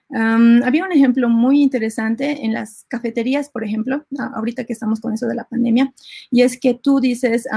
[0.10, 5.26] había un ejemplo muy interesante en las cafeterías, por ejemplo, ahorita que estamos con eso
[5.28, 5.94] de la pandemia,
[6.32, 7.48] y es que tú dices,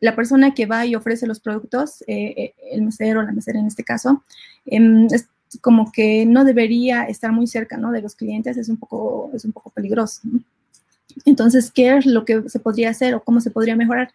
[0.00, 3.66] la persona que va y ofrece los productos, eh, eh, el mesero, la mesera en
[3.66, 4.24] este caso,
[4.66, 5.28] em, es
[5.60, 7.90] como que no debería estar muy cerca ¿no?
[7.92, 10.20] de los clientes, es un poco, es un poco peligroso.
[11.24, 14.10] Entonces, ¿qué es lo que se podría hacer o cómo se podría mejorar?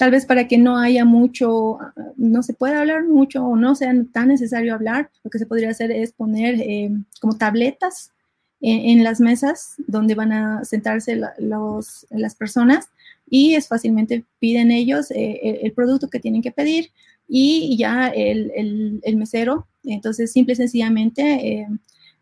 [0.00, 1.78] tal vez para que no haya mucho,
[2.16, 5.68] no se pueda hablar mucho o no sea tan necesario hablar, lo que se podría
[5.68, 6.90] hacer es poner eh,
[7.20, 8.10] como tabletas
[8.62, 12.88] en, las mesas donde van a sentarse los, las personas
[13.30, 16.90] y es fácilmente piden ellos eh, el, producto que tienen que pedir
[17.28, 21.68] y ya el, el, mesero, entonces simple y sencillamente eh,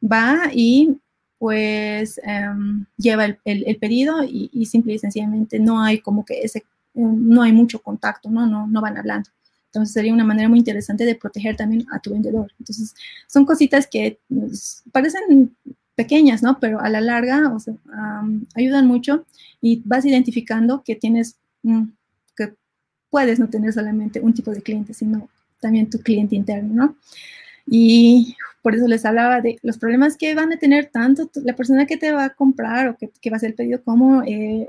[0.03, 0.99] va y
[1.39, 6.65] pues em, lleva el, pedido y, y, simple y sencillamente no hay como que ese,
[6.95, 8.47] no hay mucho contacto, ¿no?
[8.47, 9.31] No, no van hablando.
[9.67, 12.53] Entonces sería una manera muy interesante de proteger también a tu vendedor.
[12.59, 12.95] Entonces
[13.27, 15.55] son cositas que pues, parecen
[15.99, 16.61] pequeñas, ¿no?
[16.61, 17.75] Pero a la larga o sea,
[18.55, 19.27] ayudan mucho
[19.61, 21.87] y vas identificando que tienes, mm,
[22.37, 22.55] que
[23.11, 25.29] puedes no tener solamente un tipo de cliente, sino
[25.61, 26.97] también tu cliente interno, ¿no?
[27.67, 31.85] Y por eso les hablaba de los problemas que van a tener tanto la persona
[31.85, 34.69] que te va a comprar o que, que va a hacer el pedido como eh,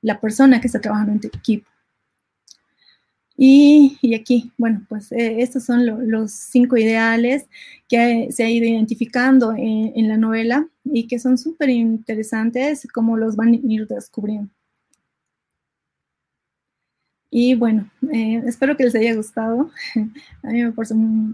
[0.00, 1.68] la persona que está trabajando en tu equipo.
[3.44, 7.48] Y, aquí, bueno, pues eh, estos son los cinco ideales
[7.88, 13.34] que se ha ido identificando en, la novela y que son súper interesantes, como los
[13.34, 14.48] van a ir descubriendo.
[17.30, 19.72] Y bueno, eh, espero que les haya gustado.
[20.44, 20.62] A mí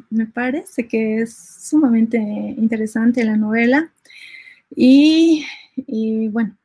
[0.09, 3.93] me, parece que es sumamente interesante la novela.
[4.75, 5.45] Y
[6.29, 6.57] bueno,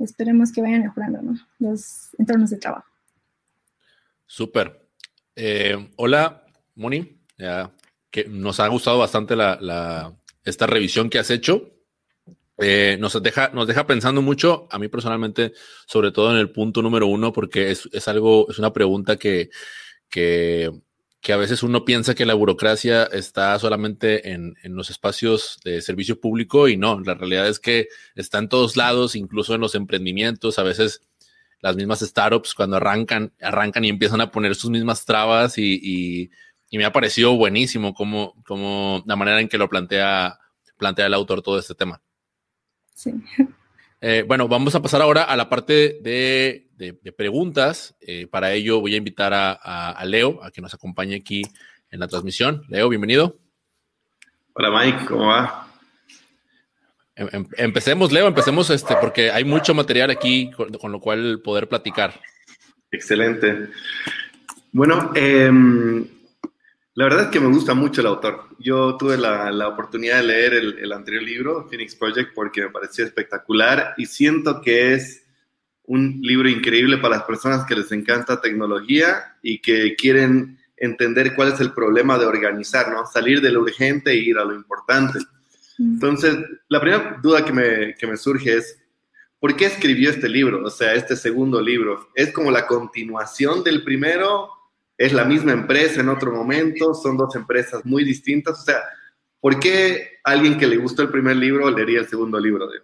[0.00, 1.20] esperemos que vayan mejorando
[1.60, 2.93] los entornos de trabajo.
[4.26, 4.88] Súper.
[5.36, 7.20] Eh, hola, Moni.
[8.10, 11.70] que nos ha gustado bastante la, esta revisión que has hecho.
[12.58, 15.52] Eh, nos, deja, nos deja pensando mucho, a mí personalmente,
[15.86, 19.50] sobre todo en el punto número uno, porque es, algo, es una pregunta que,
[20.08, 20.70] que,
[21.32, 26.20] a veces uno piensa que la burocracia está solamente en, en, los espacios de servicio
[26.20, 30.60] público y no, la realidad es que está en todos lados, incluso en los emprendimientos,
[30.60, 31.02] a veces
[31.64, 36.30] las mismas startups cuando arrancan, arrancan y empiezan a poner sus mismas trabas y,
[36.70, 40.40] me ha parecido buenísimo como, como la manera en que lo plantea,
[40.76, 42.02] plantea el autor todo este tema.
[42.92, 43.14] Sí.
[44.00, 46.68] Eh, bueno, vamos a pasar ahora a la parte de,
[47.16, 47.96] preguntas.
[48.00, 51.42] Eh, para ello voy a invitar a, Leo a que nos acompañe aquí
[51.90, 52.64] en la transmisión.
[52.68, 53.38] Leo, bienvenido.
[54.52, 55.63] Hola Mike, ¿cómo va?
[57.16, 61.68] Em, em, empecemos, Leo, empecemos este, porque hay mucho material aquí con, lo cual poder
[61.68, 62.20] platicar.
[62.90, 63.68] Excelente.
[64.72, 66.06] Bueno, em,
[66.94, 68.48] la verdad es que me gusta mucho el autor.
[68.58, 73.04] Yo tuve la, la oportunidad de leer el, anterior libro, Phoenix Project, porque me pareció
[73.04, 75.24] espectacular y siento que es
[75.86, 81.52] un libro increíble para las personas que les encanta tecnología y que quieren entender cuál
[81.52, 83.06] es el problema de organizar, ¿no?
[83.06, 85.20] Salir de lo urgente e ir a lo importante.
[85.78, 86.36] Entonces,
[86.68, 88.78] la primera duda que me, que me surge es,
[89.40, 90.64] ¿por qué escribió este libro?
[90.64, 92.08] O sea, este segundo libro.
[92.14, 94.50] ¿Es como la continuación del primero?
[94.96, 96.94] ¿Es la misma empresa en otro momento?
[96.94, 98.60] ¿Son dos empresas muy distintas?
[98.60, 98.80] O sea,
[99.40, 102.68] ¿por qué alguien que le gustó el primer libro leería el segundo libro?
[102.68, 102.78] De...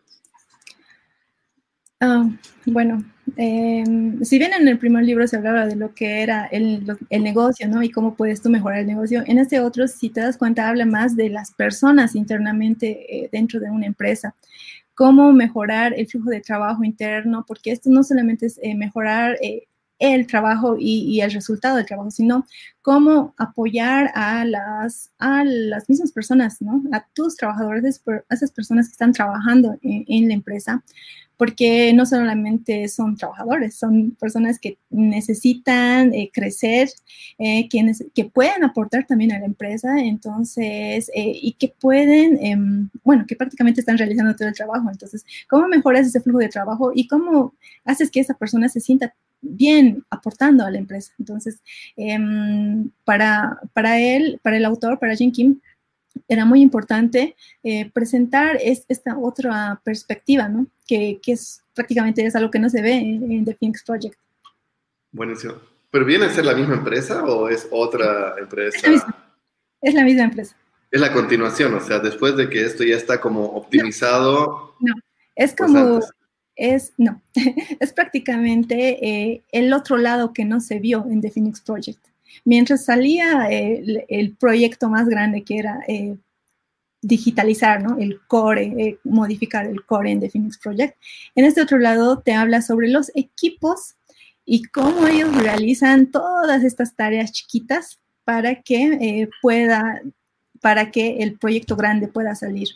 [2.01, 2.29] Ah,
[2.67, 3.05] bueno,
[3.37, 7.69] em, si bien en el primer libro se hablaba de lo que era el, negocio,
[7.69, 7.83] ¿no?
[7.83, 10.87] Y cómo puedes tú mejorar el negocio, en este otro, si te das cuenta, habla
[10.87, 14.35] más de las personas internamente eh, dentro de una empresa.
[14.95, 19.67] Cómo mejorar el flujo de trabajo interno, porque esto no solamente es eh, mejorar eh,
[19.99, 22.47] el trabajo y, el resultado del trabajo, sino
[22.83, 26.59] cómo apoyar a las, a las mismas personas.
[26.93, 30.83] A tus trabajadores, a esas personas que están trabajando en la empresa,
[31.41, 36.91] porque no solamente son trabajadores, son personas que necesitan eh, crecer,
[37.39, 43.25] eh, que pueden aportar también a la empresa, entonces, eh, y que pueden, em, bueno,
[43.27, 44.91] que prácticamente están realizando todo el trabajo.
[44.91, 47.55] Entonces, ¿cómo mejoras ese flujo de trabajo y cómo
[47.87, 51.15] haces que esa persona se sienta bien aportando a la empresa?
[51.19, 51.63] Entonces,
[51.97, 55.61] em, para, para él, para el autor, para Jim Kim,
[56.29, 60.67] era muy importante eh, presentar esta otra perspectiva, ¿no?
[60.87, 64.19] Que, es prácticamente es algo que no se ve en, The Phoenix Project.
[65.13, 65.55] Buenísimo.
[65.91, 68.79] ¿Pero viene a ser la misma empresa o es otra empresa?
[69.81, 70.55] Es la misma, empresa.
[70.91, 74.77] Es la continuación, o sea, después de que esto ya está como optimizado.
[74.79, 74.95] No,
[75.35, 76.01] es pues como,
[76.55, 77.21] es, no,
[77.81, 82.10] es prácticamente eh, el otro lado que no se vio en The Phoenix Project.
[82.45, 86.17] Mientras salía el, proyecto más grande que era eh,
[87.03, 87.99] digitalizar ¿no?
[87.99, 90.97] el core, eh, modificar el core en The Phoenix Project,
[91.35, 93.97] en este otro lado te habla sobre los equipos
[94.45, 100.03] y cómo ellos realizan todas estas tareas chiquitas para que eh, pueda,
[100.61, 102.69] para que el proyecto grande pueda salir.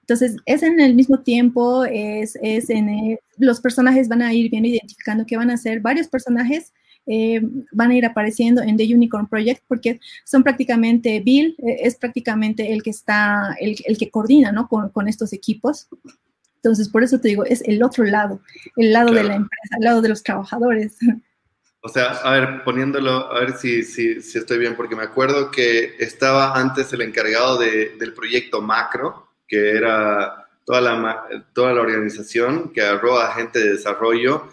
[0.00, 4.68] Entonces, es en el mismo tiempo, es, es en los personajes van a ir viendo,
[4.68, 6.72] identificando que van a ser varios personajes
[7.08, 7.40] eh,
[7.72, 12.72] van a ir apareciendo en The Unicorn Project porque son prácticamente, Bill eh, es prácticamente
[12.72, 14.68] el que está, el, que coordina, ¿no?
[14.68, 15.88] Con, con, estos equipos.
[16.56, 18.40] Entonces, por eso te digo, es el otro lado,
[18.76, 20.96] el lado de la empresa, el lado de los trabajadores.
[21.80, 25.52] O sea, a ver, poniéndolo, a ver si, si, si estoy bien, porque me acuerdo
[25.52, 31.80] que estaba antes el encargado de, del proyecto macro, que era toda la, toda la
[31.80, 34.48] organización que agarró a gente de desarrollo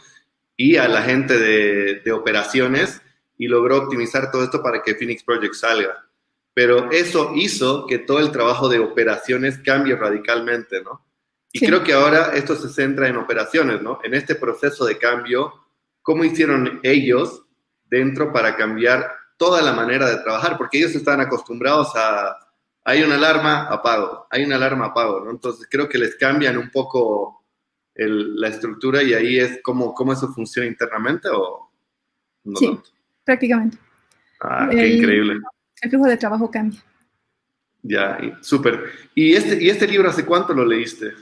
[0.57, 3.01] y a la gente de, de operaciones
[3.37, 6.05] y logró optimizar todo esto para que Phoenix Project salga.
[6.53, 11.05] Pero eso hizo que todo el trabajo de operaciones cambie radicalmente, ¿no?
[11.51, 13.99] Y creo que ahora esto se centra en operaciones, ¿no?
[14.03, 15.53] En este proceso de cambio
[16.05, 17.43] cómo hicieron ellos
[17.85, 22.37] dentro para cambiar toda la manera de trabajar, porque ellos están acostumbrados a,
[22.83, 25.31] hay una alarma, apago, hay una alarma, apago, ¿no?
[25.31, 27.34] Entonces creo que les cambian un poco
[27.95, 31.69] la estructura y ahí es cómo, cómo eso funciona internamente o
[32.43, 32.79] no Sí,
[33.23, 33.77] prácticamente.
[34.41, 35.39] Ah, qué increíble.
[35.81, 36.83] El flujo de trabajo cambia.
[37.87, 38.91] Ya, súper.
[39.13, 41.13] ¿Y este, ¿Y este libro hace cuánto lo leíste?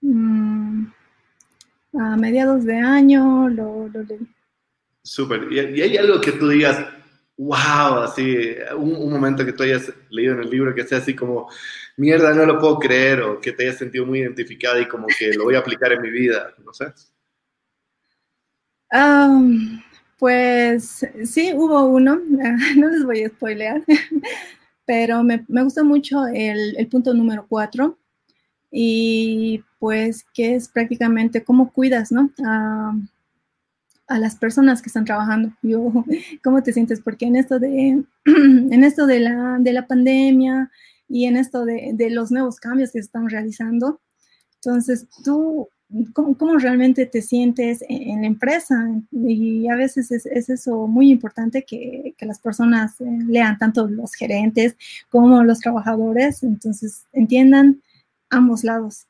[0.00, 0.86] Mm,
[1.98, 4.26] a mediados de año lo, leí.
[5.02, 5.52] Súper.
[5.52, 6.84] ¿Y, hay algo que tú digas,
[7.36, 11.48] wow, así, un, momento que tú hayas leído en el libro que sea así como,
[12.00, 15.32] mierda, no lo puedo creer, o que te hayas sentido muy identificada y como que
[15.34, 16.86] lo voy a aplicar en mi vida, no sé?
[20.18, 22.20] pues sí, hubo uno,
[22.76, 23.82] no les voy a spoilear,
[24.84, 28.00] pero me, me gustó mucho el, el punto número cuatro,
[28.70, 32.30] y pues que es prácticamente cómo cuidas, ¿no?
[32.44, 32.94] A,
[34.18, 35.52] las personas que están trabajando.
[35.62, 35.92] Yo,
[36.42, 37.00] ¿Cómo te sientes?
[37.00, 40.70] Porque en esto de, en esto de, la, de la pandemia
[41.10, 44.00] y en esto de, de, los nuevos cambios que se están realizando,
[44.54, 45.68] entonces tú,
[46.12, 48.88] ¿cómo, realmente te sientes en, la empresa?
[49.10, 53.88] Y a veces es, es eso muy importante que, que las personas eh, lean, tanto
[53.88, 54.76] los gerentes
[55.08, 57.82] como los trabajadores, entonces entiendan
[58.28, 59.06] ambos lados,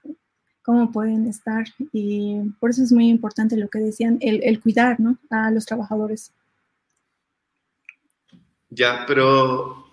[0.62, 1.66] cómo pueden estar.
[1.92, 5.18] Y por eso es muy importante lo que decían, el, cuidar ¿no?
[5.28, 6.32] a los trabajadores.
[8.70, 9.89] Ya, pero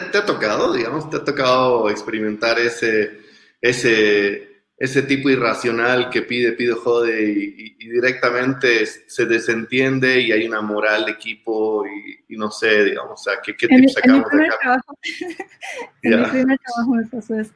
[0.00, 3.20] ¿te, ha tocado, digamos, te ha tocado experimentar ese,
[3.60, 10.62] ese, ese tipo irracional que pide, pide, jode y, directamente se desentiende y hay una
[10.62, 14.80] moral de equipo y, no sé, digamos, o sea, ¿qué, qué tips sacamos de acá?
[16.02, 17.52] en mi primer trabajo me pasó eso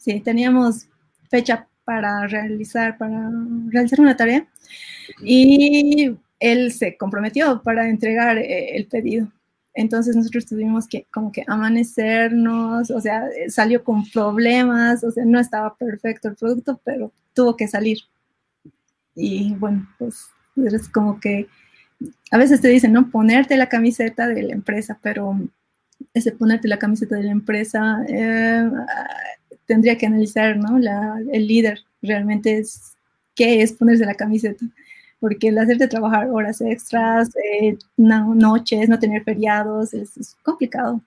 [0.00, 0.88] sí, teníamos
[1.28, 3.30] fecha para realizar, para
[3.68, 4.46] realizar una tarea
[5.22, 9.30] y él se comprometió para entregar eh, el pedido.
[9.74, 15.38] Entonces nosotros tuvimos que como que amanecernos, o sea, salió con problemas, o sea, no
[15.38, 17.98] estaba perfecto el producto, pero tuvo que salir.
[19.14, 21.48] Y bueno, pues es como que
[22.30, 23.10] a veces te dicen, ¿no?
[23.10, 25.38] Ponerte la camiseta de la empresa, pero
[26.14, 28.70] ese ponerte la camiseta de la empresa eh,
[29.66, 30.78] tendría que analizar, ¿no?
[30.78, 32.94] el líder realmente es
[33.34, 34.64] qué es ponerse la camiseta,
[35.20, 41.00] porque el hacerte trabajar horas extras, eh, noches, no tener feriados, es, complicado.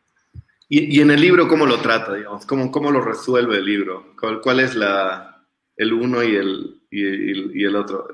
[0.69, 2.45] ¿Y, en el libro cómo lo trata, digamos?
[2.45, 4.15] ¿Cómo, cómo lo resuelve el libro?
[4.41, 5.43] ¿Cuál, es la,
[5.75, 8.07] el uno y el, y, el otro?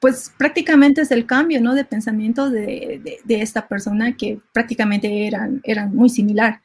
[0.00, 1.74] pues prácticamente es el cambio, ¿no?
[1.74, 6.60] De pensamiento de, de, esta persona que prácticamente eran, eran muy similar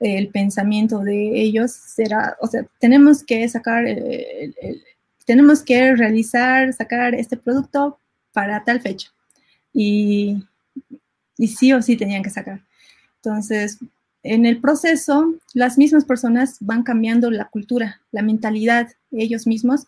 [0.00, 3.84] el pensamiento de ellos será, o sea, tenemos que sacar,
[5.28, 7.98] tenemos que realizar, sacar este producto
[8.32, 9.10] para tal fecha.
[9.74, 10.42] Y,
[11.36, 12.62] y sí o sí tenían que sacar.
[13.16, 13.78] Entonces,
[14.22, 19.86] en el proceso, las mismas personas van cambiando la cultura, la mentalidad ellos mismos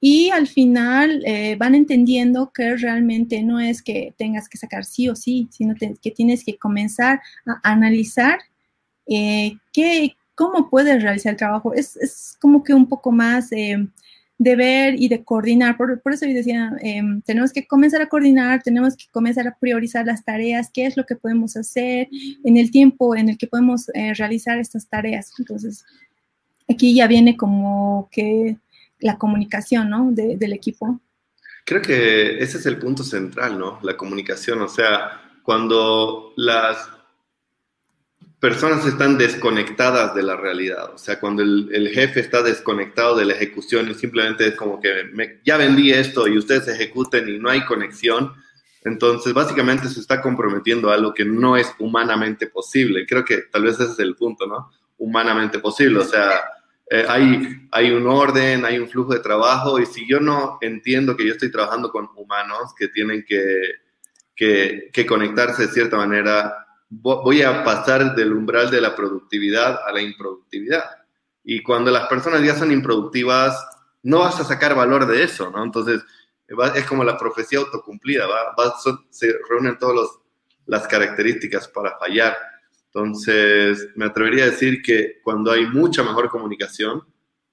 [0.00, 5.08] y al final eh, van entendiendo que realmente no es que tengas que sacar sí
[5.08, 8.40] o sí, sino que tienes que comenzar a analizar
[9.06, 9.56] eh,
[10.34, 11.74] ¿cómo puedes realizar el trabajo?
[11.74, 13.86] Es, como que un poco más eh,
[14.40, 15.76] de ver y de coordinar.
[15.76, 20.06] Por, eso yo decía, em, tenemos que comenzar a coordinar, tenemos que comenzar a priorizar
[20.06, 22.08] las tareas, qué es lo que podemos hacer
[22.42, 25.30] en el tiempo en el que podemos eh, realizar estas tareas.
[25.38, 25.84] Entonces,
[26.66, 28.56] aquí ya viene como que
[28.98, 30.10] la comunicación, ¿no?
[30.10, 30.98] del equipo.
[31.66, 33.78] Creo que ese es el punto central, ¿no?
[33.82, 36.88] La comunicación, o sea, cuando las
[38.40, 40.94] personas están desconectadas de la realidad.
[40.94, 45.40] O sea, cuando el, jefe está desconectado de la ejecución y simplemente es como que
[45.44, 48.32] ya vendí esto y ustedes ejecuten y no hay conexión,
[48.82, 53.06] entonces básicamente se está comprometiendo a algo que no es humanamente posible.
[53.06, 54.70] Creo que tal vez ese es el punto, ¿no?
[54.96, 55.98] Humanamente posible.
[55.98, 56.40] O sea,
[56.88, 61.14] eh, hay, hay un orden, hay un flujo de trabajo y si yo no entiendo
[61.14, 63.60] que yo estoy trabajando con humanos que tienen que,
[64.34, 70.02] que conectarse de cierta manera, voy a pasar del umbral de la productividad a la
[70.02, 70.84] improductividad.
[71.44, 73.64] Y cuando las personas ya son improductivas,
[74.02, 75.62] no vas a sacar valor de eso, ¿no?
[75.62, 76.02] Entonces,
[76.74, 78.74] es como la profecía autocumplida, ¿va?
[79.10, 80.10] se reúnen todas
[80.66, 82.36] las características para fallar.
[82.86, 87.04] Entonces, me atrevería a decir que cuando hay mucha mejor comunicación,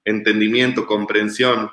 [0.04, 1.70] entendimiento, comprensión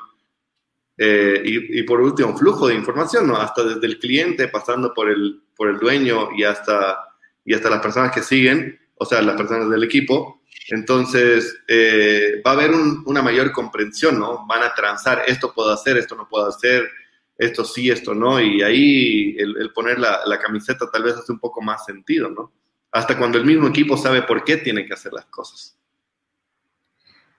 [0.98, 3.38] eh, y, por último, flujo de información, ¿no?
[3.38, 7.15] hasta desde el cliente, pasando por el, por el dueño y hasta,
[7.46, 12.52] y hasta las personas que siguen, o sea, las personas del equipo, entonces eh, va
[12.52, 14.46] a haber una mayor comprensión, ¿no?
[14.48, 16.90] Van a transar, esto puedo hacer, esto no puedo hacer,
[17.38, 21.40] esto sí, esto no, y ahí el, poner la, la, camiseta tal vez hace un
[21.40, 22.52] poco más sentido, ¿no?
[22.96, 25.78] hasta cuando el mismo equipo sabe por qué tiene que hacer las cosas.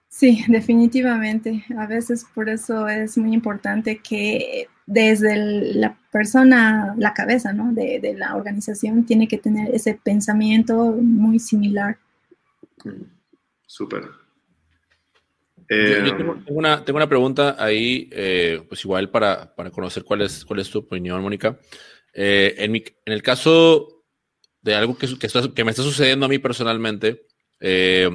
[0.07, 1.65] Sí, definitivamente.
[1.79, 7.73] A veces por eso es muy importante que desde la persona, la cabeza ¿no?
[7.73, 11.99] de, la organización, tiene que tener ese pensamiento muy similar.
[12.85, 13.03] Mm,
[13.67, 14.05] súper.
[15.69, 20.45] yo, tengo, una, tengo, una, pregunta ahí, eh, pues igual para, para, conocer cuál es,
[20.45, 21.59] cuál es tu opinión, Mónica.
[22.15, 24.05] Eh, en, mi, en el caso
[24.63, 25.07] de algo que,
[25.55, 27.27] que, me está sucediendo a mí personalmente.
[27.61, 28.09] Eh,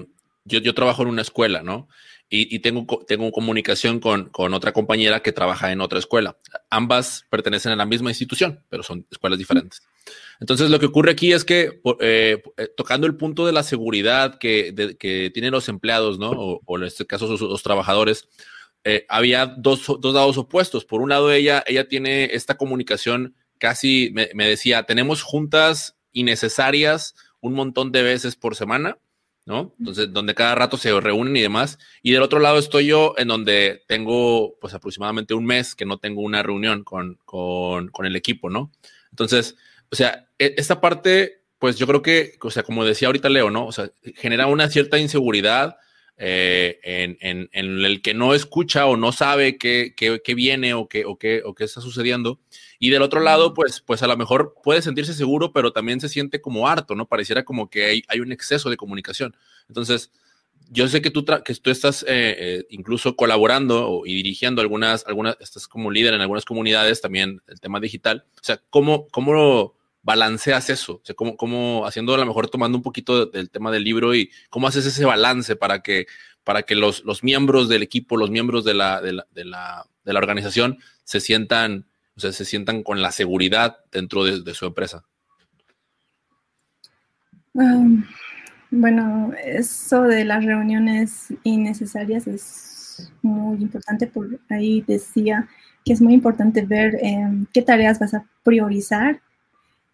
[0.46, 1.88] yo, yo, trabajo en una escuela, ¿no?
[2.34, 6.38] Y, tengo, tengo comunicación con, con, otra compañera que trabaja en otra escuela.
[6.70, 9.82] Ambas pertenecen a la misma institución, pero son escuelas diferentes.
[10.40, 14.40] Entonces, lo que ocurre aquí es que, eh, eh, tocando el punto de la seguridad
[14.40, 16.32] que, que tienen los empleados, ¿no?
[16.32, 18.30] O, en este caso, los, trabajadores,
[19.10, 20.86] había dos, dos lados opuestos.
[20.86, 27.14] Por un lado, ella, ella tiene esta comunicación casi, me, me decía, tenemos juntas innecesarias
[27.42, 28.98] un montón de veces por semana,
[29.46, 29.74] ¿no?
[29.80, 31.80] Entonces, donde cada rato se reúnen y demás.
[32.02, 35.98] Y del otro lado estoy yo, en donde tengo, pues, aproximadamente un mes que no
[35.98, 38.72] tengo una reunión con, con, con el equipo, ¿no?
[39.10, 39.56] Entonces,
[39.92, 43.52] o sea, e, esta parte, pues yo creo que, o sea, como decía ahorita Leo,
[43.52, 43.66] ¿no?
[43.66, 45.78] O sea, genera una cierta inseguridad
[46.24, 50.76] eh, en, en, en, el que no escucha o no sabe qué, qué, qué viene
[50.76, 52.40] o qué, o, qué, o qué está sucediendo.
[52.78, 56.10] Y del otro lado, pues, pues a lo mejor puede sentirse seguro, pero también se
[56.10, 57.08] siente como harto, ¿no?
[57.08, 59.36] Pareciera como que hay, hay un exceso de comunicación.
[59.68, 60.12] Entonces,
[60.70, 65.38] yo sé que tú, que tú estás eh, eh, incluso colaborando y dirigiendo algunas, algunas,
[65.40, 68.26] estás como líder en algunas comunidades, también el tema digital.
[68.36, 69.74] O sea, ¿cómo, cómo
[70.04, 70.96] balanceas eso?
[70.96, 74.16] O sea, ¿cómo, cómo haciendo a lo mejor tomando un poquito del tema del libro
[74.16, 76.08] y cómo haces ese balance para que,
[76.44, 79.86] para que los, los miembros del equipo, los miembros de la, de la, de la,
[80.04, 81.86] de la organización se sientan
[82.16, 85.04] o sea, se sientan con la seguridad dentro de, su empresa?
[88.70, 94.08] bueno, eso de las reuniones innecesarias es muy importante.
[94.08, 95.50] Por ahí decía
[95.84, 99.22] que es muy importante ver em, qué tareas vas a priorizar.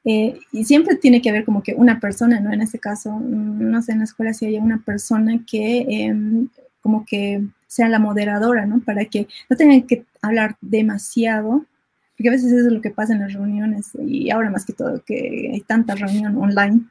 [0.05, 2.53] Eh, y siempre tiene que haber como que una persona, ¿no?
[2.53, 6.49] En este caso, mm, no sé, en la escuela si hay una persona que em,
[6.81, 8.79] como que sea la moderadora, ¿no?
[8.81, 11.65] Para que no tengan que hablar demasiado
[12.17, 14.73] porque a veces eso es lo que pasa en las reuniones y ahora más que
[14.73, 16.81] todo que hay tanta reunión online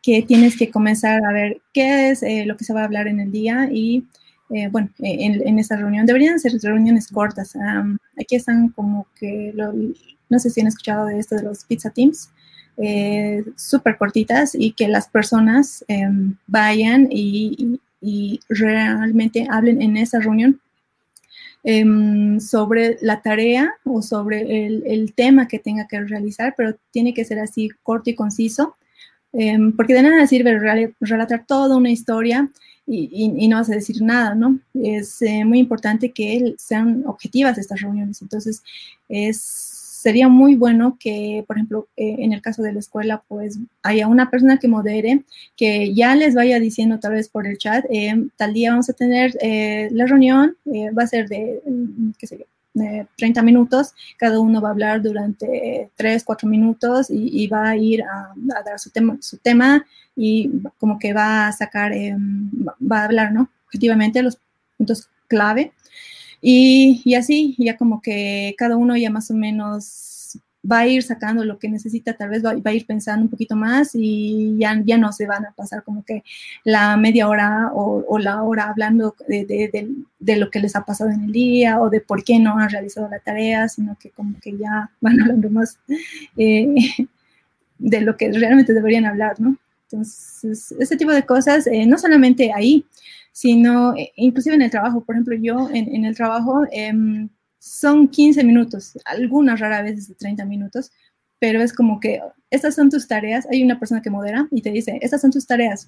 [0.00, 3.08] que tienes que comenzar a ver qué es eh, lo que se va a hablar
[3.08, 4.06] en el día y
[4.50, 7.56] eh, bueno, eh, en, en, reunión deberían ser reuniones cortas.
[8.16, 9.52] aquí están como que,
[10.28, 12.30] no sé si han escuchado de esto de los pizza teams,
[13.56, 20.60] súper cortitas y que las personas em, vayan y, y realmente hablen en esa reunión
[21.68, 27.24] Em, sobre la tarea o sobre el, tema que tenga que realizar, pero tiene que
[27.24, 28.76] ser así corto y conciso,
[29.32, 30.60] em, porque de nada sirve
[31.00, 32.48] relatar toda una historia
[32.86, 34.60] y, no vas a decir nada, ¿no?
[34.74, 38.62] Es eh, muy importante que sean objetivas estas reuniones, entonces
[39.08, 39.75] es
[40.06, 44.06] sería muy bueno que, por ejemplo, eh, en el caso de la escuela, pues haya
[44.06, 45.24] una persona que modere,
[45.56, 48.92] que ya les vaya diciendo tal vez por el chat, eh, tal día vamos a
[48.92, 50.56] tener eh, la reunión,
[50.96, 52.44] va a ser de, mm, qué sé yo,
[53.16, 58.04] 30 minutos, cada uno va a hablar durante 3, 4 minutos y, va a ir
[58.04, 58.32] a,
[58.64, 59.84] dar su tema, su tema
[60.14, 63.50] y como que va a sacar, va a hablar, ¿no?
[63.64, 64.38] Objetivamente los
[64.76, 65.72] puntos clave
[66.48, 70.38] y, así, ya como que cada uno ya más o menos
[70.70, 73.56] va a ir sacando lo que necesita, tal vez va, a ir pensando un poquito
[73.56, 76.22] más y ya, ya no se van a pasar como que
[76.62, 81.32] la media hora o, la hora hablando de, lo que les ha pasado en el
[81.32, 84.88] día o de por qué no han realizado la tarea, sino que como que ya
[85.00, 85.80] van hablando más
[86.36, 86.72] eh,
[87.78, 89.56] de lo que realmente deberían hablar, ¿no?
[89.90, 92.84] Entonces, ese tipo de cosas, eh, no solamente ahí,
[93.36, 95.04] sino eh, inclusive en el trabajo.
[95.04, 97.28] Por ejemplo, yo en, el trabajo em,
[97.58, 100.90] son 15 minutos, algunas rara veces de 30 minutos,
[101.38, 103.46] pero es como que estas son tus tareas.
[103.50, 105.86] Hay una persona que modera y te dice, estas son tus tareas.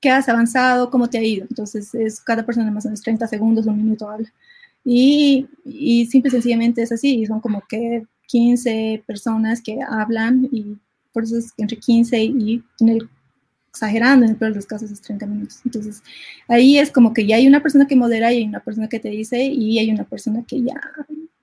[0.00, 0.88] ¿Qué has avanzado?
[0.90, 1.46] ¿Cómo te ha ido?
[1.50, 4.32] Entonces, es cada persona más o menos 30 segundos, un minuto habla.
[4.86, 10.48] Y, y simple y sencillamente es así, y son como que 15 personas que hablan
[10.50, 10.78] y
[11.12, 13.08] por eso es entre 15 y en el
[13.76, 15.60] exagerando, en el peor de los casos es 30 minutos.
[15.64, 16.02] Entonces,
[16.48, 18.98] ahí es como que ya hay una persona que modera y hay una persona que
[18.98, 20.80] te dice y hay una persona que ya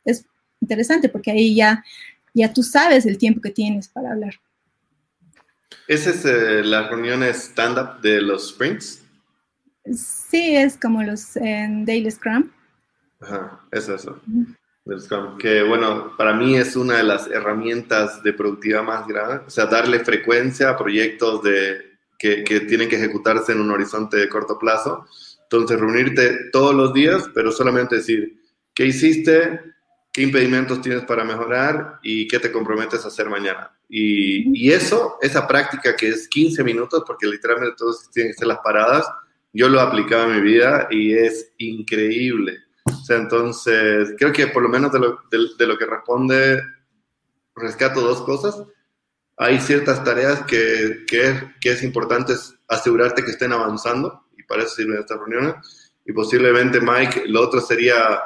[0.03, 0.25] es
[0.59, 1.83] interesante porque ahí ya,
[2.33, 4.33] ya tú sabes el tiempo que tienes para hablar.
[5.87, 9.03] ¿Esa es eh, la reunión stand-up de los sprints?
[9.93, 12.49] Sí, es como los en Daily Scrum.
[13.19, 14.21] Ajá, es eso.
[15.39, 19.43] Que bueno, para mí es una de las herramientas de productividad más grande.
[19.45, 21.92] O sea, darle frecuencia a proyectos de,
[22.43, 25.05] que, tienen que ejecutarse en un horizonte de corto plazo.
[25.43, 28.41] Entonces, reunirte todos los días, pero solamente decir,
[28.73, 29.59] ¿qué hiciste?
[30.11, 31.99] ¿Qué impedimentos tienes para mejorar?
[32.01, 33.71] ¿Y qué te comprometes a hacer mañana?
[33.89, 38.47] Y, y eso, esa práctica que es 15 minutos, porque literalmente todos tienen que ser
[38.47, 39.07] las paradas,
[39.51, 44.47] yo lo he aplicado en mi vida y es increíble o sea, entonces, creo que
[44.47, 46.61] por lo menos de, lo que responde,
[47.55, 48.63] rescato dos cosas.
[49.37, 52.33] Hay ciertas tareas que, que, que, es importante
[52.67, 55.55] asegurarte que estén avanzando, y para eso sirven estas reuniones.
[56.05, 58.19] Y posiblemente, Mike, lo otro sería,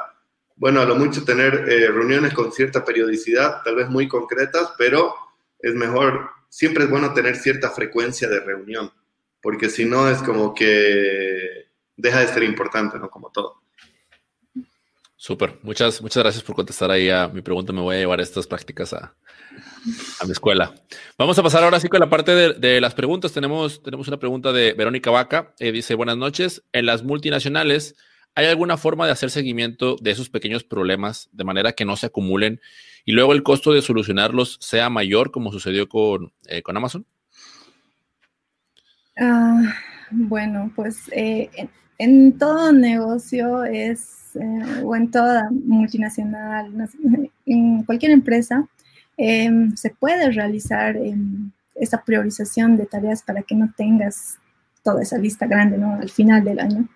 [0.56, 5.14] bueno, a lo mucho tener eh, reuniones con cierta periodicidad, tal vez muy concretas, pero
[5.58, 8.92] es mejor, siempre es bueno tener cierta frecuencia de reunión,
[9.40, 13.08] porque si no es como que deja de ser importante, ¿no?
[13.10, 13.62] Como todo.
[15.20, 17.72] Súper, muchas, muchas gracias por contestar ahí a mi pregunta.
[17.72, 19.16] Me voy a llevar estas prácticas a,
[20.24, 20.72] mi escuela.
[21.18, 23.32] Vamos a pasar ahora sí con la parte de, las preguntas.
[23.32, 25.54] Tenemos, tenemos una pregunta de Verónica Vaca.
[25.58, 26.62] Eh, dice, buenas noches.
[26.72, 27.96] En las multinacionales,
[28.36, 32.06] ¿hay alguna forma de hacer seguimiento de esos pequeños problemas de manera que no se
[32.06, 32.60] acumulen
[33.04, 37.04] y luego el costo de solucionarlos sea mayor como sucedió con, eh, con Amazon?
[39.20, 39.74] Ah,
[40.12, 41.68] bueno, pues eh,
[41.98, 46.72] en todo negocio es eh, o en toda multinacional,
[47.46, 48.66] en cualquier empresa,
[49.16, 54.38] em, se puede realizar em, esa priorización de tareas para que no tengas
[54.82, 56.88] toda esa lista grande al final del año.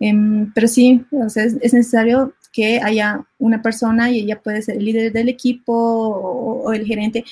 [0.00, 1.04] Em, pero sí,
[1.36, 6.72] es, necesario que haya una persona y ella puede ser el líder del equipo o
[6.72, 7.24] el gerente,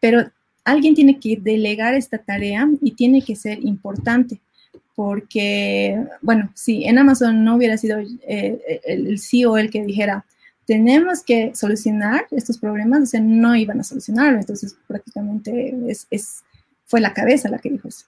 [0.00, 0.30] pero
[0.64, 4.40] alguien tiene que delegar esta tarea y tiene que ser importante
[4.94, 10.24] porque, bueno, si en Amazon no hubiera sido eh, el CEO el que dijera,
[10.66, 16.44] tenemos que solucionar estos problemas, o sea, no iban a solucionarlo, entonces prácticamente es, es,
[16.86, 18.06] fue la cabeza la que dijo eso.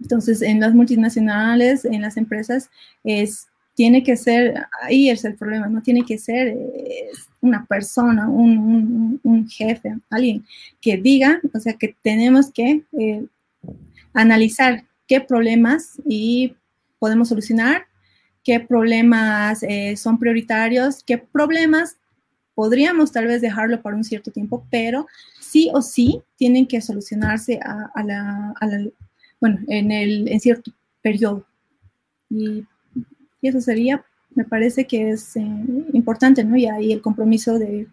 [0.00, 2.70] Entonces, en las multinacionales, en las empresas,
[3.04, 6.56] es, tiene que ser, ahí es el problema, no tiene que ser
[7.40, 10.44] una persona, un, un, jefe, alguien
[10.80, 13.24] que diga, o sea, que tenemos que eh,
[14.14, 16.56] analizar qué problemas y
[16.98, 17.86] podemos solucionar,
[18.44, 21.96] qué problemas eh, son prioritarios, qué problemas
[22.54, 25.06] podríamos tal vez dejarlo para un cierto tiempo, pero
[25.40, 28.54] sí o sí tienen que solucionarse a, la,
[29.40, 31.46] bueno, en, el, en cierto periodo.
[32.30, 32.64] Y,
[33.42, 34.04] eso sería,
[34.36, 35.40] me parece que es eh,
[35.92, 36.56] importante, ¿no?
[36.56, 37.88] Y ahí el compromiso de,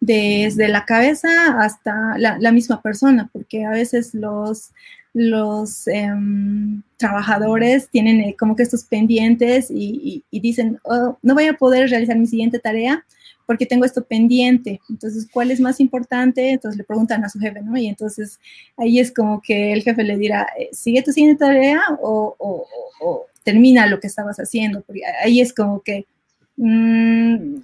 [0.00, 4.72] desde la cabeza hasta la, la, misma persona, porque a veces los,
[5.18, 11.54] los em, trabajadores tienen eh, como que estos pendientes y, dicen, oh, no voy a
[11.54, 13.04] poder realizar mi siguiente tarea
[13.44, 14.80] porque tengo esto pendiente.
[14.88, 16.50] Entonces, ¿cuál es más importante?
[16.50, 17.76] Entonces le preguntan a su jefe, ¿no?
[17.76, 18.38] Y entonces
[18.76, 23.86] ahí es como que el jefe le dirá, eh, ¿sigue tu siguiente tarea o, termina
[23.86, 24.84] lo que estabas haciendo?
[25.24, 26.06] Ahí es como que
[26.56, 27.56] mm,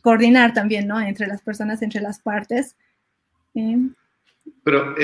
[0.00, 0.98] coordinar también, ¿no?
[1.00, 2.76] Entre las personas, entre las partes.
[3.54, 3.76] ¿eh?
[4.64, 4.94] Pero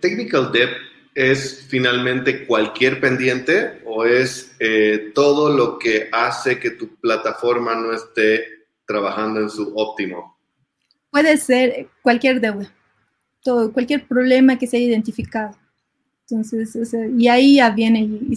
[0.00, 0.70] Technical Debt
[1.16, 7.94] es finalmente cualquier pendiente o es eh, todo lo que hace que tu plataforma no
[7.94, 10.38] esté trabajando en su óptimo?
[11.10, 12.70] Puede ser cualquier deuda,
[13.42, 15.56] todo, cualquier problema que se haya identificado.
[16.28, 16.76] Entonces,
[17.16, 18.36] y ahí ya viene y,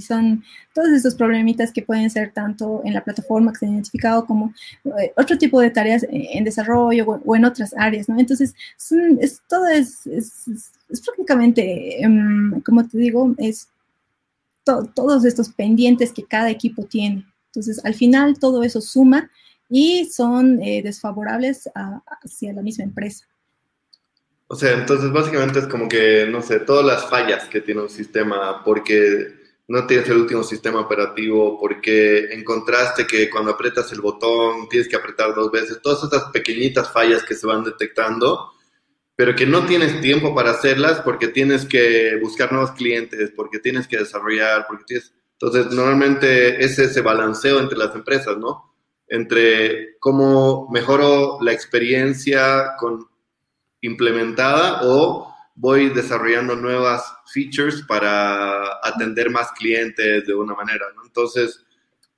[0.00, 4.26] son todos esos problemitas que pueden ser tanto en la plataforma que se ha identificado
[4.26, 4.52] como
[4.84, 8.18] eh, otro tipo de tareas en, desarrollo o, en otras áreas, ¿no?
[8.18, 8.54] Entonces,
[9.20, 13.68] es, todo es, es prácticamente, em, como te digo, es
[14.94, 17.24] todos estos pendientes que cada equipo tiene.
[17.46, 19.30] Entonces, al final todo eso suma
[19.68, 21.70] y son eh, desfavorables
[22.22, 23.26] hacia la misma empresa.
[24.48, 27.88] O sea, entonces básicamente es como que, no sé, todas las fallas que tiene un
[27.88, 29.34] sistema, porque
[29.68, 34.96] no tienes el último sistema operativo, porque encontraste que cuando aprietas el botón tienes que
[34.96, 38.52] apretar dos veces, todas estas pequeñitas fallas que se van detectando,
[39.16, 43.88] pero que no tienes tiempo para hacerlas porque tienes que buscar nuevos clientes, porque tienes
[43.88, 45.12] que desarrollar, porque tienes...
[45.40, 48.74] Entonces, normalmente es ese balanceo entre las empresas, ¿no?
[49.08, 53.06] Entre cómo mejoro la experiencia con
[53.86, 61.04] implementada o voy desarrollando nuevas features para atender más clientes de una manera, ¿no?
[61.04, 61.64] Entonces,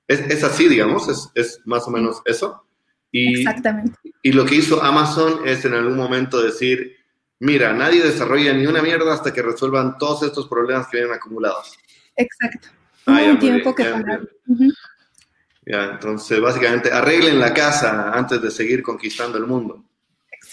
[0.07, 2.65] es, es así, digamos, es, es, más o menos eso.
[3.11, 3.97] Y, Exactamente.
[4.21, 6.97] Y lo que hizo Amazon es en algún momento decir,
[7.39, 11.77] mira, nadie desarrolla ni una mierda hasta que resuelvan todos estos problemas que vienen acumulados.
[12.15, 12.67] Exacto.
[13.05, 13.85] Ah, un tiempo que
[15.65, 19.83] ya, entonces, básicamente, arreglen la casa antes de seguir conquistando el mundo.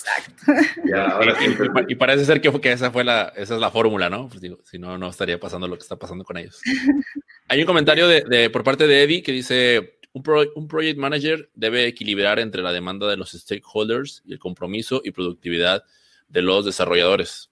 [0.07, 0.53] Exacto.
[1.89, 4.29] y, parece ser que, que, esa fue la, esa es la fórmula, ¿no?
[4.29, 6.61] Pues digo, si no, no estaría pasando lo que está pasando con ellos.
[7.49, 10.99] Hay un comentario de, de, por parte de Eddie que dice, un, pro, un project
[10.99, 15.85] manager debe equilibrar entre la demanda de los stakeholders y el compromiso y productividad
[16.29, 17.51] de los desarrolladores.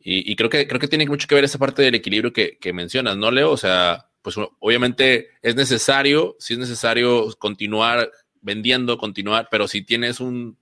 [0.00, 2.56] Y, y, creo, que, creo que tiene mucho que ver esa parte del equilibrio que,
[2.58, 3.50] que mencionas, ¿no, Leo?
[3.50, 8.10] O sea, pues obviamente es necesario, si es necesario continuar
[8.40, 10.56] vendiendo, continuar, pero si tienes un,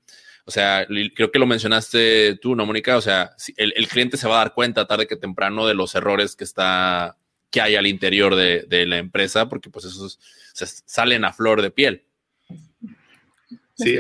[0.49, 2.97] o sea, creo que lo mencionaste tú, ¿no, Mónica?
[2.97, 5.95] O sea, el, el, cliente se va a dar cuenta tarde que temprano de los
[5.95, 7.19] errores que está,
[7.51, 10.19] que hay al interior de, de la empresa, porque pues esos
[10.55, 12.03] se salen a flor de piel.
[13.75, 13.99] Sí,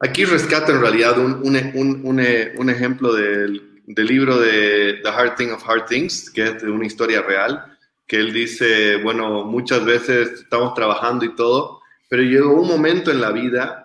[0.00, 2.20] aquí rescato en realidad un, un, un,
[2.58, 6.72] un ejemplo del, del, libro de The Hard Thing of Hard Things, que es de
[6.72, 7.78] una historia real,
[8.08, 13.20] que él dice, bueno, muchas veces estamos trabajando y todo, pero llegó un momento en
[13.20, 13.79] la vida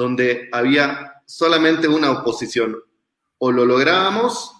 [0.00, 2.74] donde había solamente una oposición,
[3.36, 4.52] o lo lográbamos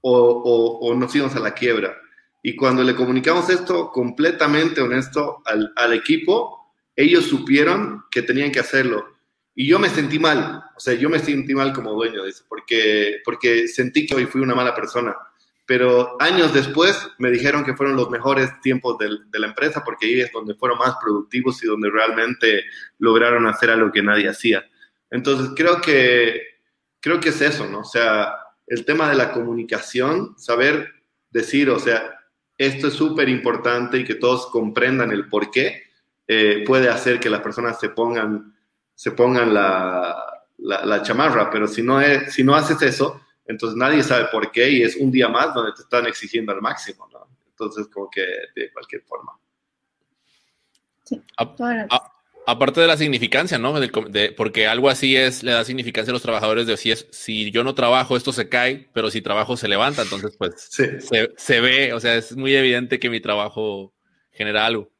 [0.00, 1.96] o, o, o nos íbamos a la quiebra.
[2.42, 8.58] Y cuando le comunicamos esto completamente honesto al, al, equipo, ellos supieron que tenían que
[8.60, 9.06] hacerlo.
[9.54, 13.20] Y yo me sentí mal, o sea, yo me sentí mal como dueño eso, porque,
[13.24, 15.14] porque sentí que hoy fui una mala persona.
[15.66, 20.06] Pero años después me dijeron que fueron los mejores tiempos de, de la empresa, porque
[20.06, 22.64] ahí es donde fueron más productivos y donde realmente
[22.98, 24.64] lograron hacer algo que nadie hacía.
[25.10, 26.40] Entonces, creo que,
[27.00, 27.80] creo que es eso, ¿no?
[27.80, 28.34] O sea,
[28.66, 30.88] el tema de la comunicación, saber
[31.30, 32.18] decir, o sea,
[32.56, 35.82] esto es súper importante y que todos comprendan el por qué,
[36.26, 38.54] eh, puede hacer que las personas se pongan,
[38.94, 43.76] se pongan la, la, la chamarra, pero si no, es, si no haces eso, entonces
[43.76, 47.08] nadie sabe por qué y es un día más donde te están exigiendo al máximo,
[47.12, 47.26] ¿no?
[47.48, 49.32] Entonces, como que de cualquier forma.
[51.02, 52.12] Sí, a, a,
[52.50, 53.78] aparte de la significancia, ¿no?
[53.78, 57.06] De, de, porque algo así es, le da significancia a los trabajadores de si es,
[57.10, 60.84] si yo no trabajo, esto se cae, pero si trabajo se levanta, entonces pues sí.
[60.98, 63.94] se, se, ve, o sea, es muy evidente que mi trabajo
[64.30, 64.90] genera algo.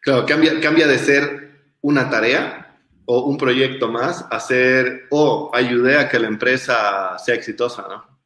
[0.00, 1.50] Claro, cambia, cambia de ser
[1.80, 7.18] una tarea o un proyecto más a ser, o oh, ayudé a que la empresa
[7.18, 8.18] sea exitosa, ¿no?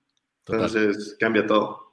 [0.46, 1.16] Entonces Total.
[1.18, 1.88] cambia todo.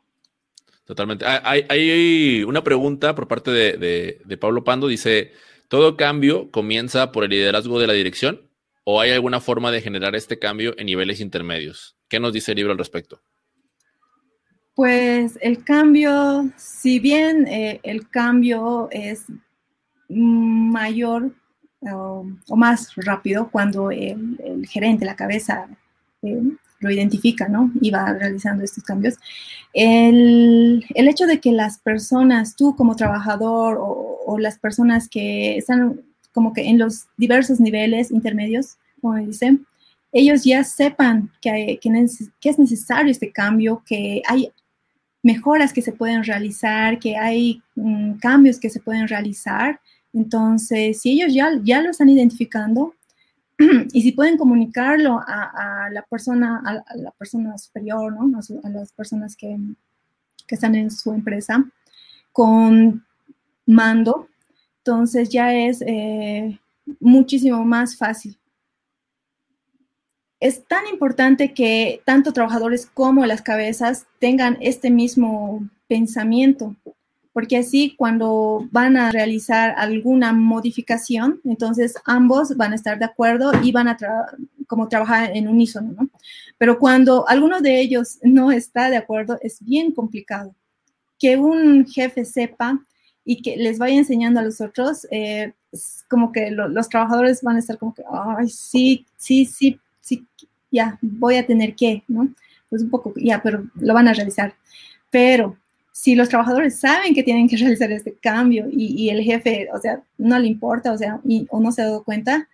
[0.85, 1.25] Totalmente.
[1.25, 5.33] Hay, hay, una pregunta por parte de, de, de Pablo Pando, dice,
[5.67, 8.49] ¿Todo cambio comienza por el liderazgo de la dirección
[8.83, 11.97] o hay alguna forma de generar este cambio en niveles intermedios?
[12.07, 13.21] ¿Qué nos dice el libro al respecto?
[14.75, 19.25] Pues el cambio, si bien eh, el cambio es
[20.09, 21.31] mayor
[21.79, 25.67] uh, o más rápido cuando el, el gerente, la cabeza,
[26.21, 26.41] eh,
[26.79, 27.71] lo identifica, ¿no?
[27.81, 29.15] Y va realizando estos cambios.
[29.73, 36.01] El, el hecho de que las personas, tú como trabajador o, las personas que están
[36.33, 39.65] como que en los diversos niveles intermedios, como dicen,
[40.11, 44.51] ellos ya sepan que, hay, que, es necesario este cambio, que hay
[45.23, 49.79] mejoras que se pueden realizar, que hay um, cambios que se pueden realizar.
[50.13, 52.93] Entonces, si ellos ya, ya lo están identificando,
[53.93, 58.39] y si pueden comunicarlo a, la persona, a, a, la persona superior, ¿no?
[58.63, 59.57] a, las personas que,
[60.45, 61.63] que, están en su empresa,
[62.31, 63.05] con
[63.65, 64.27] mando,
[64.79, 66.59] entonces ya es eh,
[66.99, 68.37] muchísimo más fácil.
[70.39, 76.75] Es tan importante que tanto trabajadores como las cabezas tengan este mismo pensamiento,
[77.35, 83.51] porque así cuando van a realizar alguna modificación, entonces ambos van a estar de acuerdo
[83.61, 84.27] y van a tra
[84.67, 86.09] como trabajar en unísono, ¿no?
[86.57, 90.55] Pero cuando alguno de ellos no está de acuerdo, es bien complicado.
[91.19, 92.79] Que un jefe sepa
[93.25, 95.51] y que les vaya enseñando a los otros, eh,
[96.09, 100.25] como que lo, los trabajadores van a estar como que, ay, sí, sí, sí, sí,
[100.71, 102.33] ya, voy a tener que, ¿no?
[102.69, 104.55] Pues un poco, ya, pero lo van a realizar.
[105.09, 105.57] Pero
[105.95, 110.03] si los trabajadores saben que tienen que realizar este cambio y, el jefe, o sea,
[110.17, 112.49] no le importa, o sea, o no se ha dado cuenta,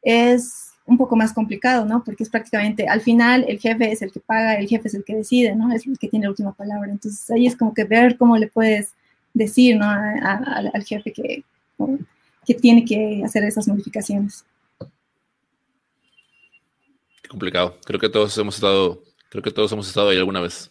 [0.00, 2.04] es un poco más complicado, ¿no?
[2.04, 5.02] Porque es prácticamente, al final, el jefe es el que paga, el jefe es el
[5.02, 5.72] que decide, ¿no?
[5.72, 6.88] Es el que tiene la última palabra.
[6.88, 8.94] Entonces, ahí es como que ver cómo le puedes
[9.32, 9.86] decir, ¿no?
[9.86, 11.42] al jefe que,
[12.46, 14.44] que tiene que hacer esas modificaciones.
[17.28, 17.76] Complicado.
[17.84, 20.70] Creo que todos hemos estado, creo que todos hemos estado ahí alguna vez.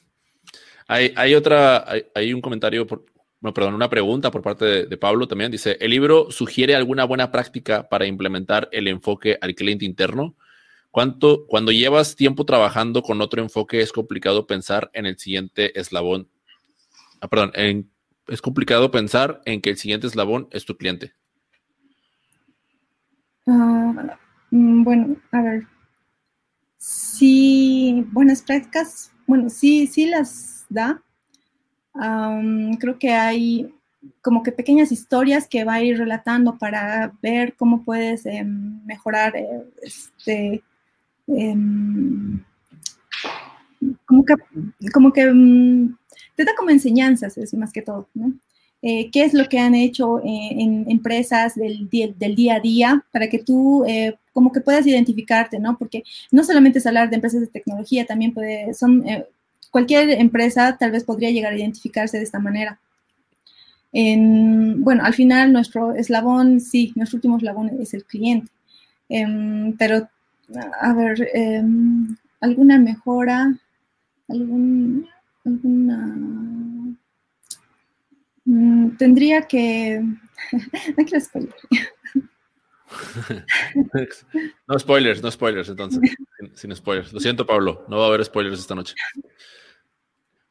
[0.88, 3.06] Hay, hay otra, hay, un comentario, por,
[3.40, 5.52] bueno, perdón, una pregunta por parte de, Pablo también.
[5.52, 10.36] Dice, ¿el libro sugiere alguna buena práctica para implementar el enfoque al cliente interno?
[10.92, 16.30] ¿Cuánto, cuando llevas tiempo trabajando con otro enfoque es complicado pensar en el siguiente eslabón?
[17.20, 17.52] Ah, perdón,
[18.28, 21.14] es complicado pensar en que el siguiente eslabón es tu cliente.
[23.48, 24.18] Ah,
[24.52, 25.68] mm, bueno, a ver.
[26.78, 31.02] Sí, buenas prácticas, bueno, sí, sí las da.
[32.80, 33.74] creo que hay
[34.22, 39.36] como que pequeñas historias que va a ir relatando para ver cómo puedes em, mejorar
[39.36, 40.64] eh, este
[41.28, 42.44] em,
[44.06, 44.34] como que,
[44.94, 45.98] como que mm,
[46.36, 48.34] te da como enseñanzas, es más que todo, ¿no?
[48.82, 53.06] Eh, qué es lo que han hecho eh, en empresas del del día, a día
[53.14, 53.86] para que tú
[54.34, 55.78] como que puedas identificarte, ¿no?
[55.78, 59.06] Porque no solamente es hablar de empresas de tecnología, también puede, son,
[59.74, 62.80] cualquier empresa tal vez podría llegar a identificarse de esta manera.
[63.92, 68.50] En, bueno, al final nuestro eslabón, sí, nuestro último eslabón es el cliente.
[69.10, 70.08] Em, pero,
[70.80, 73.54] a ver, em, ¿alguna mejora?
[74.30, 75.10] ¿Algún,
[75.44, 76.96] ¿Alguna
[78.46, 80.02] Mm, tendría que.
[80.98, 81.56] no quiero spoiler.
[84.68, 86.02] no spoilers, no spoilers, entonces.
[86.54, 87.14] Sin, spoilers.
[87.14, 87.86] Lo siento, Pablo.
[87.88, 88.96] No va a haber spoilers esta noche.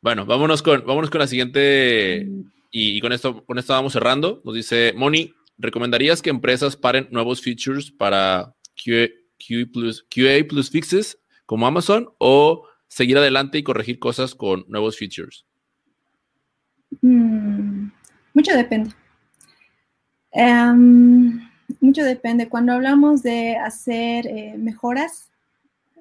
[0.03, 2.28] Bueno, vámonos con, vámonos con la siguiente.
[2.72, 4.42] Y, con esto, con esto vamos cerrando.
[4.44, 9.09] Nos dice Moni, ¿recomendarías que empresas paren nuevos features para QA,
[9.72, 15.46] plus, QA plus fixes como Amazon o seguir adelante y corregir cosas con nuevos features?
[17.00, 17.90] Mm,
[18.34, 18.90] mucho depende.
[20.32, 21.48] Em,
[21.80, 22.48] mucho depende.
[22.48, 25.30] Cuando hablamos de hacer eh, mejoras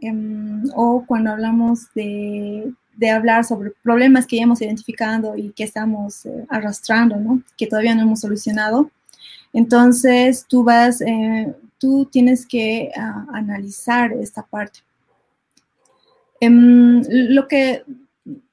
[0.02, 2.74] em, o cuando hablamos de,
[3.10, 7.42] hablar sobre problemas que ya hemos identificado y que estamos eh, arrastrando, ¿no?
[7.58, 8.92] que todavía no hemos solucionado,
[9.54, 14.80] entonces tú vas, eh, tú tienes que ah, analizar esta parte.
[16.40, 17.84] Em, lo que,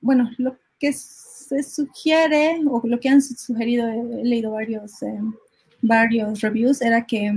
[0.01, 5.20] bueno, lo que se sugiere, o lo que han sugerido, he leído varios, eh,
[5.80, 7.32] varios reviews, era que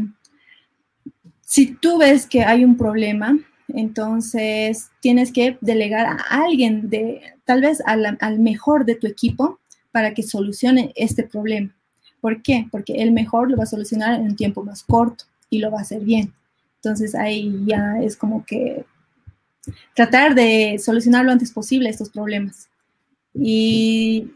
[1.41, 3.37] si tú ves que hay un problema,
[3.75, 9.59] entonces tienes que delegar a alguien de, tal vez al, al mejor de tu equipo,
[9.91, 11.75] para que solucione este problema.
[12.19, 12.67] ¿Por qué?
[12.71, 15.79] Porque el mejor lo va a solucionar en un tiempo más corto y lo va
[15.79, 16.33] a hacer bien.
[16.77, 18.85] Entonces ahí ya es como que
[19.95, 22.69] tratar de solucionar lo antes posible estos problemas.
[23.33, 24.31] Y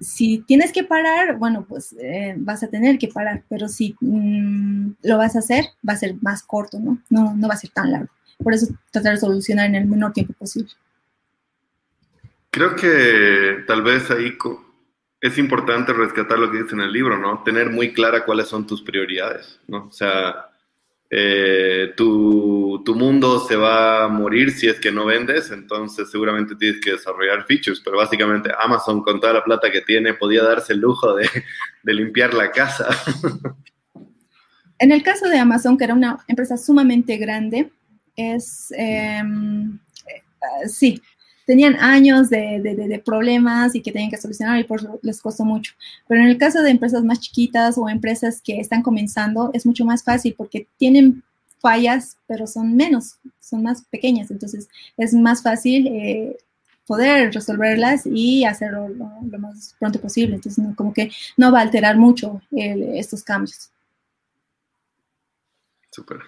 [0.00, 4.92] si tienes que parar, bueno, pues eh, vas a tener que parar, pero si mm,
[5.02, 6.98] lo vas a hacer, va a ser más corto, ¿no?
[7.10, 7.34] ¿no?
[7.36, 8.08] No va a ser tan largo.
[8.42, 10.70] Por eso tratar de solucionar en el menor tiempo posible.
[12.50, 14.36] Creo que tal vez ahí
[15.20, 17.42] es importante rescatar lo que dice en el libro, ¿no?
[17.44, 19.86] Tener muy clara cuáles son tus prioridades, ¿no?
[19.86, 20.49] O sea,
[21.10, 26.54] eh, tu, tu, mundo se va a morir si es que no vendes, entonces seguramente
[26.54, 30.72] tienes que desarrollar features, pero básicamente Amazon con toda la plata que tiene podía darse
[30.72, 31.28] el lujo de,
[31.82, 32.88] de limpiar la casa.
[34.80, 37.70] En el caso de Amazon, que era una empresa sumamente grande,
[38.16, 41.02] es, em, eh, sí,
[41.50, 45.74] tenían años de, problemas y que tenían que solucionar y por eso les costó mucho.
[46.06, 49.84] Pero en el caso de empresas más chiquitas o empresas que están comenzando, es mucho
[49.84, 51.24] más fácil porque tienen
[51.58, 54.30] fallas, pero son menos, son más pequeñas.
[54.30, 56.36] Entonces es más fácil eh,
[56.86, 59.06] poder resolverlas y hacerlo lo,
[59.40, 60.36] más pronto posible.
[60.36, 63.72] Entonces como que no va a alterar mucho estos cambios.
[65.90, 66.18] Súper.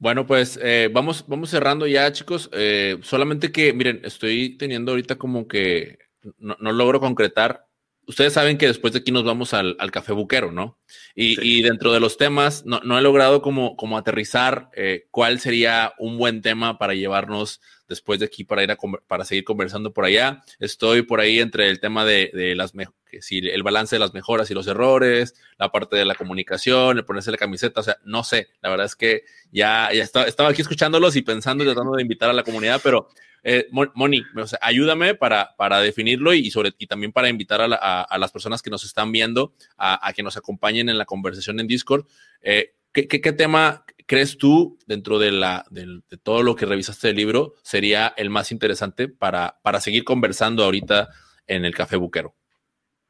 [0.00, 2.48] Bueno, pues eh, vamos, vamos cerrando ya, chicos.
[2.54, 5.98] Eh, solamente que, miren, estoy teniendo ahorita como que
[6.38, 7.66] no, logro concretar.
[8.06, 10.78] Ustedes saben que después de aquí nos vamos al, café buquero, ¿no?
[11.14, 16.18] Y, dentro de los temas, no, he logrado como, como aterrizar eh, cuál sería un
[16.18, 20.42] buen tema para llevarnos después de aquí para ir a para seguir conversando por allá.
[20.58, 22.72] Estoy por ahí entre el tema de, de las
[23.20, 27.04] si el balance de las mejoras y los errores, la parte de la comunicación, el
[27.04, 30.62] ponerse la camiseta, o sea, no sé, la verdad es que ya, ya estaba, aquí
[30.62, 33.08] escuchándolos y pensando y tratando de invitar a la comunidad, pero
[33.42, 34.22] eh, Moni,
[34.60, 38.84] ayúdame para, para definirlo y, sobre, y también para invitar a, las personas que nos
[38.84, 42.06] están viendo a, que nos acompañen en la conversación en Discord.
[42.42, 47.54] Eh, ¿qué, tema crees tú dentro de, la, de, todo lo que revisaste del libro
[47.62, 51.08] sería el más interesante para, para seguir conversando ahorita
[51.46, 52.34] en el Café Buquero?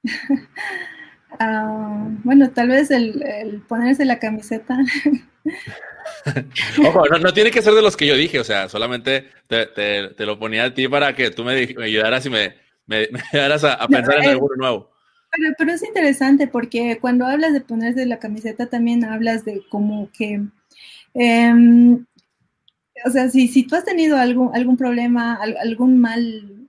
[1.39, 4.77] Ah, bueno, tal vez el, ponerse la camiseta.
[6.87, 10.39] Ojo, no, tiene que ser de los que yo dije, o sea, solamente te, lo
[10.39, 12.55] ponía a ti para que tú me, ayudaras y me,
[12.87, 14.91] me, ayudaras a, pensar en algo nuevo.
[15.57, 20.43] Pero, es interesante porque cuando hablas de ponerse la camiseta también hablas de como que,
[21.15, 22.05] em,
[23.05, 26.61] o sea, si, si tú has tenido algún, algún problema, algún mal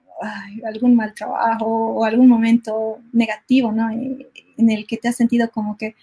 [0.65, 3.89] algún mal trabajo o algún momento negativo, ¿no?
[3.91, 5.95] Eh, en el que te has sentido como que,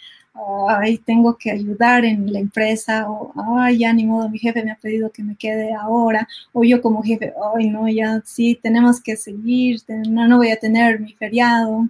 [0.69, 4.71] ay, tengo que ayudar en la empresa, o, ay, ya ni modo, mi jefe me
[4.73, 9.01] ha pedido que me quede ahora, o yo como jefe, ay, no, ya sí, tenemos
[9.01, 11.89] que seguir, no, no voy a tener mi feriado.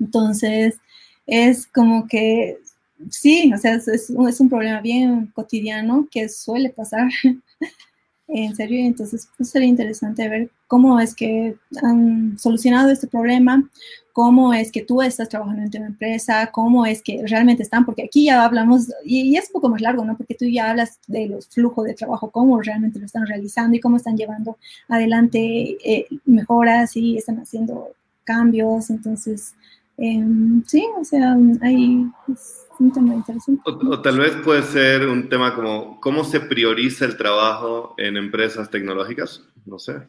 [0.00, 0.80] Entonces,
[1.26, 2.58] es como que,
[3.10, 7.08] sí, o sea, es, es un problema bien cotidiano que suele pasar
[8.28, 8.84] en serio.
[8.84, 13.68] Entonces, pues sería interesante ver cómo es que han solucionado este problema,
[14.12, 18.04] cómo es que tú estás trabajando en tu empresa, cómo es que realmente están, porque
[18.04, 20.16] aquí ya hablamos, y, es un poco más largo, ¿no?
[20.16, 23.80] Porque tú ya hablas de los flujos de trabajo, cómo realmente lo están realizando y
[23.80, 24.58] cómo están llevando
[24.88, 27.92] adelante eh, mejoras y están haciendo
[28.24, 28.90] cambios.
[28.90, 29.54] Entonces,
[29.96, 32.04] em, sí, o sea, hay
[32.78, 33.62] un tema interesante.
[33.64, 38.70] O, tal vez puede ser un tema como cómo se prioriza el trabajo en empresas
[38.70, 40.08] tecnológicas, no sé.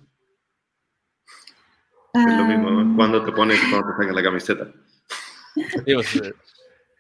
[2.14, 2.82] es lo mismo, ¿no?
[2.82, 2.94] Ah.
[2.96, 4.72] ¿Cuándo te pones y cuándo te sacas la camiseta?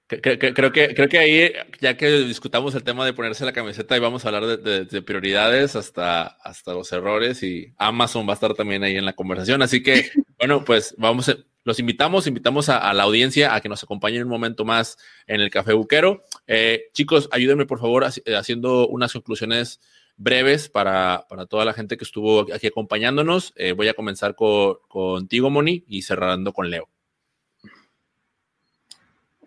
[0.08, 4.00] creo, que, creo que ahí, ya que discutamos el tema de ponerse la camiseta, y
[4.00, 8.56] vamos a hablar de, de, prioridades hasta, hasta los errores y Amazon va a estar
[8.56, 9.62] también ahí en la conversación.
[9.62, 10.10] Así que,
[10.40, 14.30] bueno, pues vamos, a, los invitamos, invitamos a, la audiencia a que nos acompañen un
[14.30, 14.98] momento más
[15.28, 16.24] en el Café Buquero.
[16.48, 19.80] Eh, chicos, ayúdenme por favor eh, haciendo unas conclusiones
[20.18, 23.54] breves para, toda la gente que estuvo aquí acompañándonos.
[23.56, 26.90] Eh, voy a comenzar contigo, Moni, y cerrando con Leo.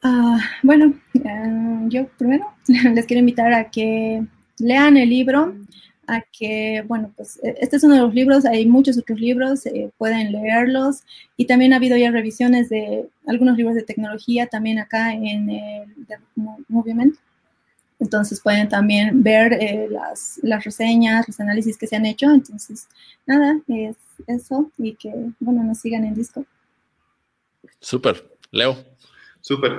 [0.02, 0.94] Ah, bueno,
[1.88, 4.22] yo primero les quiero invitar a que
[4.58, 5.54] lean el libro
[6.06, 9.66] a que, bueno, pues e, este es uno de los libros, hay muchos otros libros,
[9.66, 11.02] eh, pueden leerlos
[11.36, 15.86] y también ha habido ya revisiones de algunos libros de tecnología también acá en el
[16.68, 17.16] Movement.
[18.00, 22.30] Entonces pueden también ver eh, las, las, reseñas, los análisis que se han hecho.
[22.32, 22.88] Entonces,
[23.26, 23.96] nada, es
[24.26, 26.44] eso y que, bueno, nos sigan en disco.
[27.78, 28.28] Súper.
[28.50, 28.76] Leo.
[29.40, 29.72] Súper.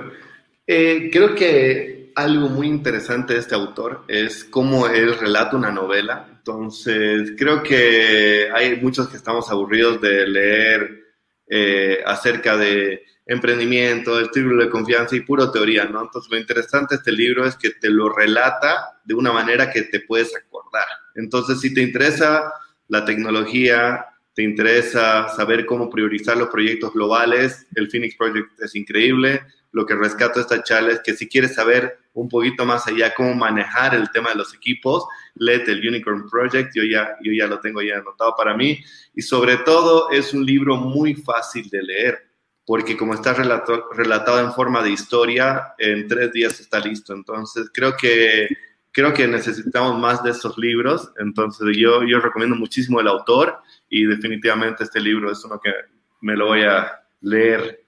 [0.66, 6.26] Eh, creo que algo muy interesante de este autor es cómo él relata una novela.
[6.30, 11.04] Entonces, creo que hay muchos que estamos aburridos de leer
[11.48, 16.02] eh, acerca de emprendimiento, el título de confianza y puro teoría, ¿no?
[16.02, 19.82] Entonces, lo interesante de este libro es que te lo relata de una manera que
[19.82, 20.86] te puedes acordar.
[21.14, 22.52] Entonces, si te interesa
[22.88, 24.04] la tecnología,
[24.34, 29.42] te interesa saber cómo priorizar los proyectos globales, el Phoenix Project es increíble.
[29.74, 33.12] Lo que rescato de esta charla es que si quieres saber un poquito más allá
[33.12, 35.04] cómo manejar el tema de los equipos,
[35.34, 38.78] léete el Unicorn Project, yo ya, yo ya lo tengo ya anotado para mí,
[39.16, 42.18] y sobre todo es un libro muy fácil de leer,
[42.64, 47.96] porque como está relatado en forma de historia, en tres días está listo, entonces creo
[47.96, 48.46] que,
[48.92, 53.58] creo que necesitamos más de estos libros, entonces yo, yo recomiendo muchísimo el autor
[53.88, 55.72] y definitivamente este libro es uno que
[56.20, 57.83] me lo voy a leer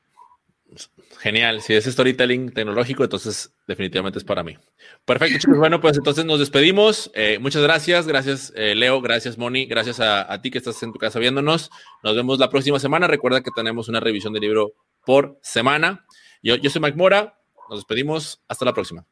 [1.19, 4.57] Genial, si es storytelling tecnológico, entonces definitivamente es para mí.
[5.05, 5.59] Perfecto, chicos.
[5.59, 7.11] Bueno, pues entonces nos despedimos.
[7.14, 10.99] Eh, muchas gracias, gracias eh, Leo, gracias Moni, gracias a, ti que estás en tu
[10.99, 11.71] casa viéndonos.
[12.03, 13.07] Nos vemos la próxima semana.
[13.07, 14.73] Recuerda que tenemos una revisión de libro
[15.05, 16.05] por semana.
[16.43, 17.39] Yo, yo soy Mike Mora,
[17.71, 18.43] nos despedimos.
[18.49, 19.05] Hasta la próxima.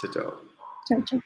[0.00, 0.42] Chao, chao.
[0.88, 1.20] Chao, chao.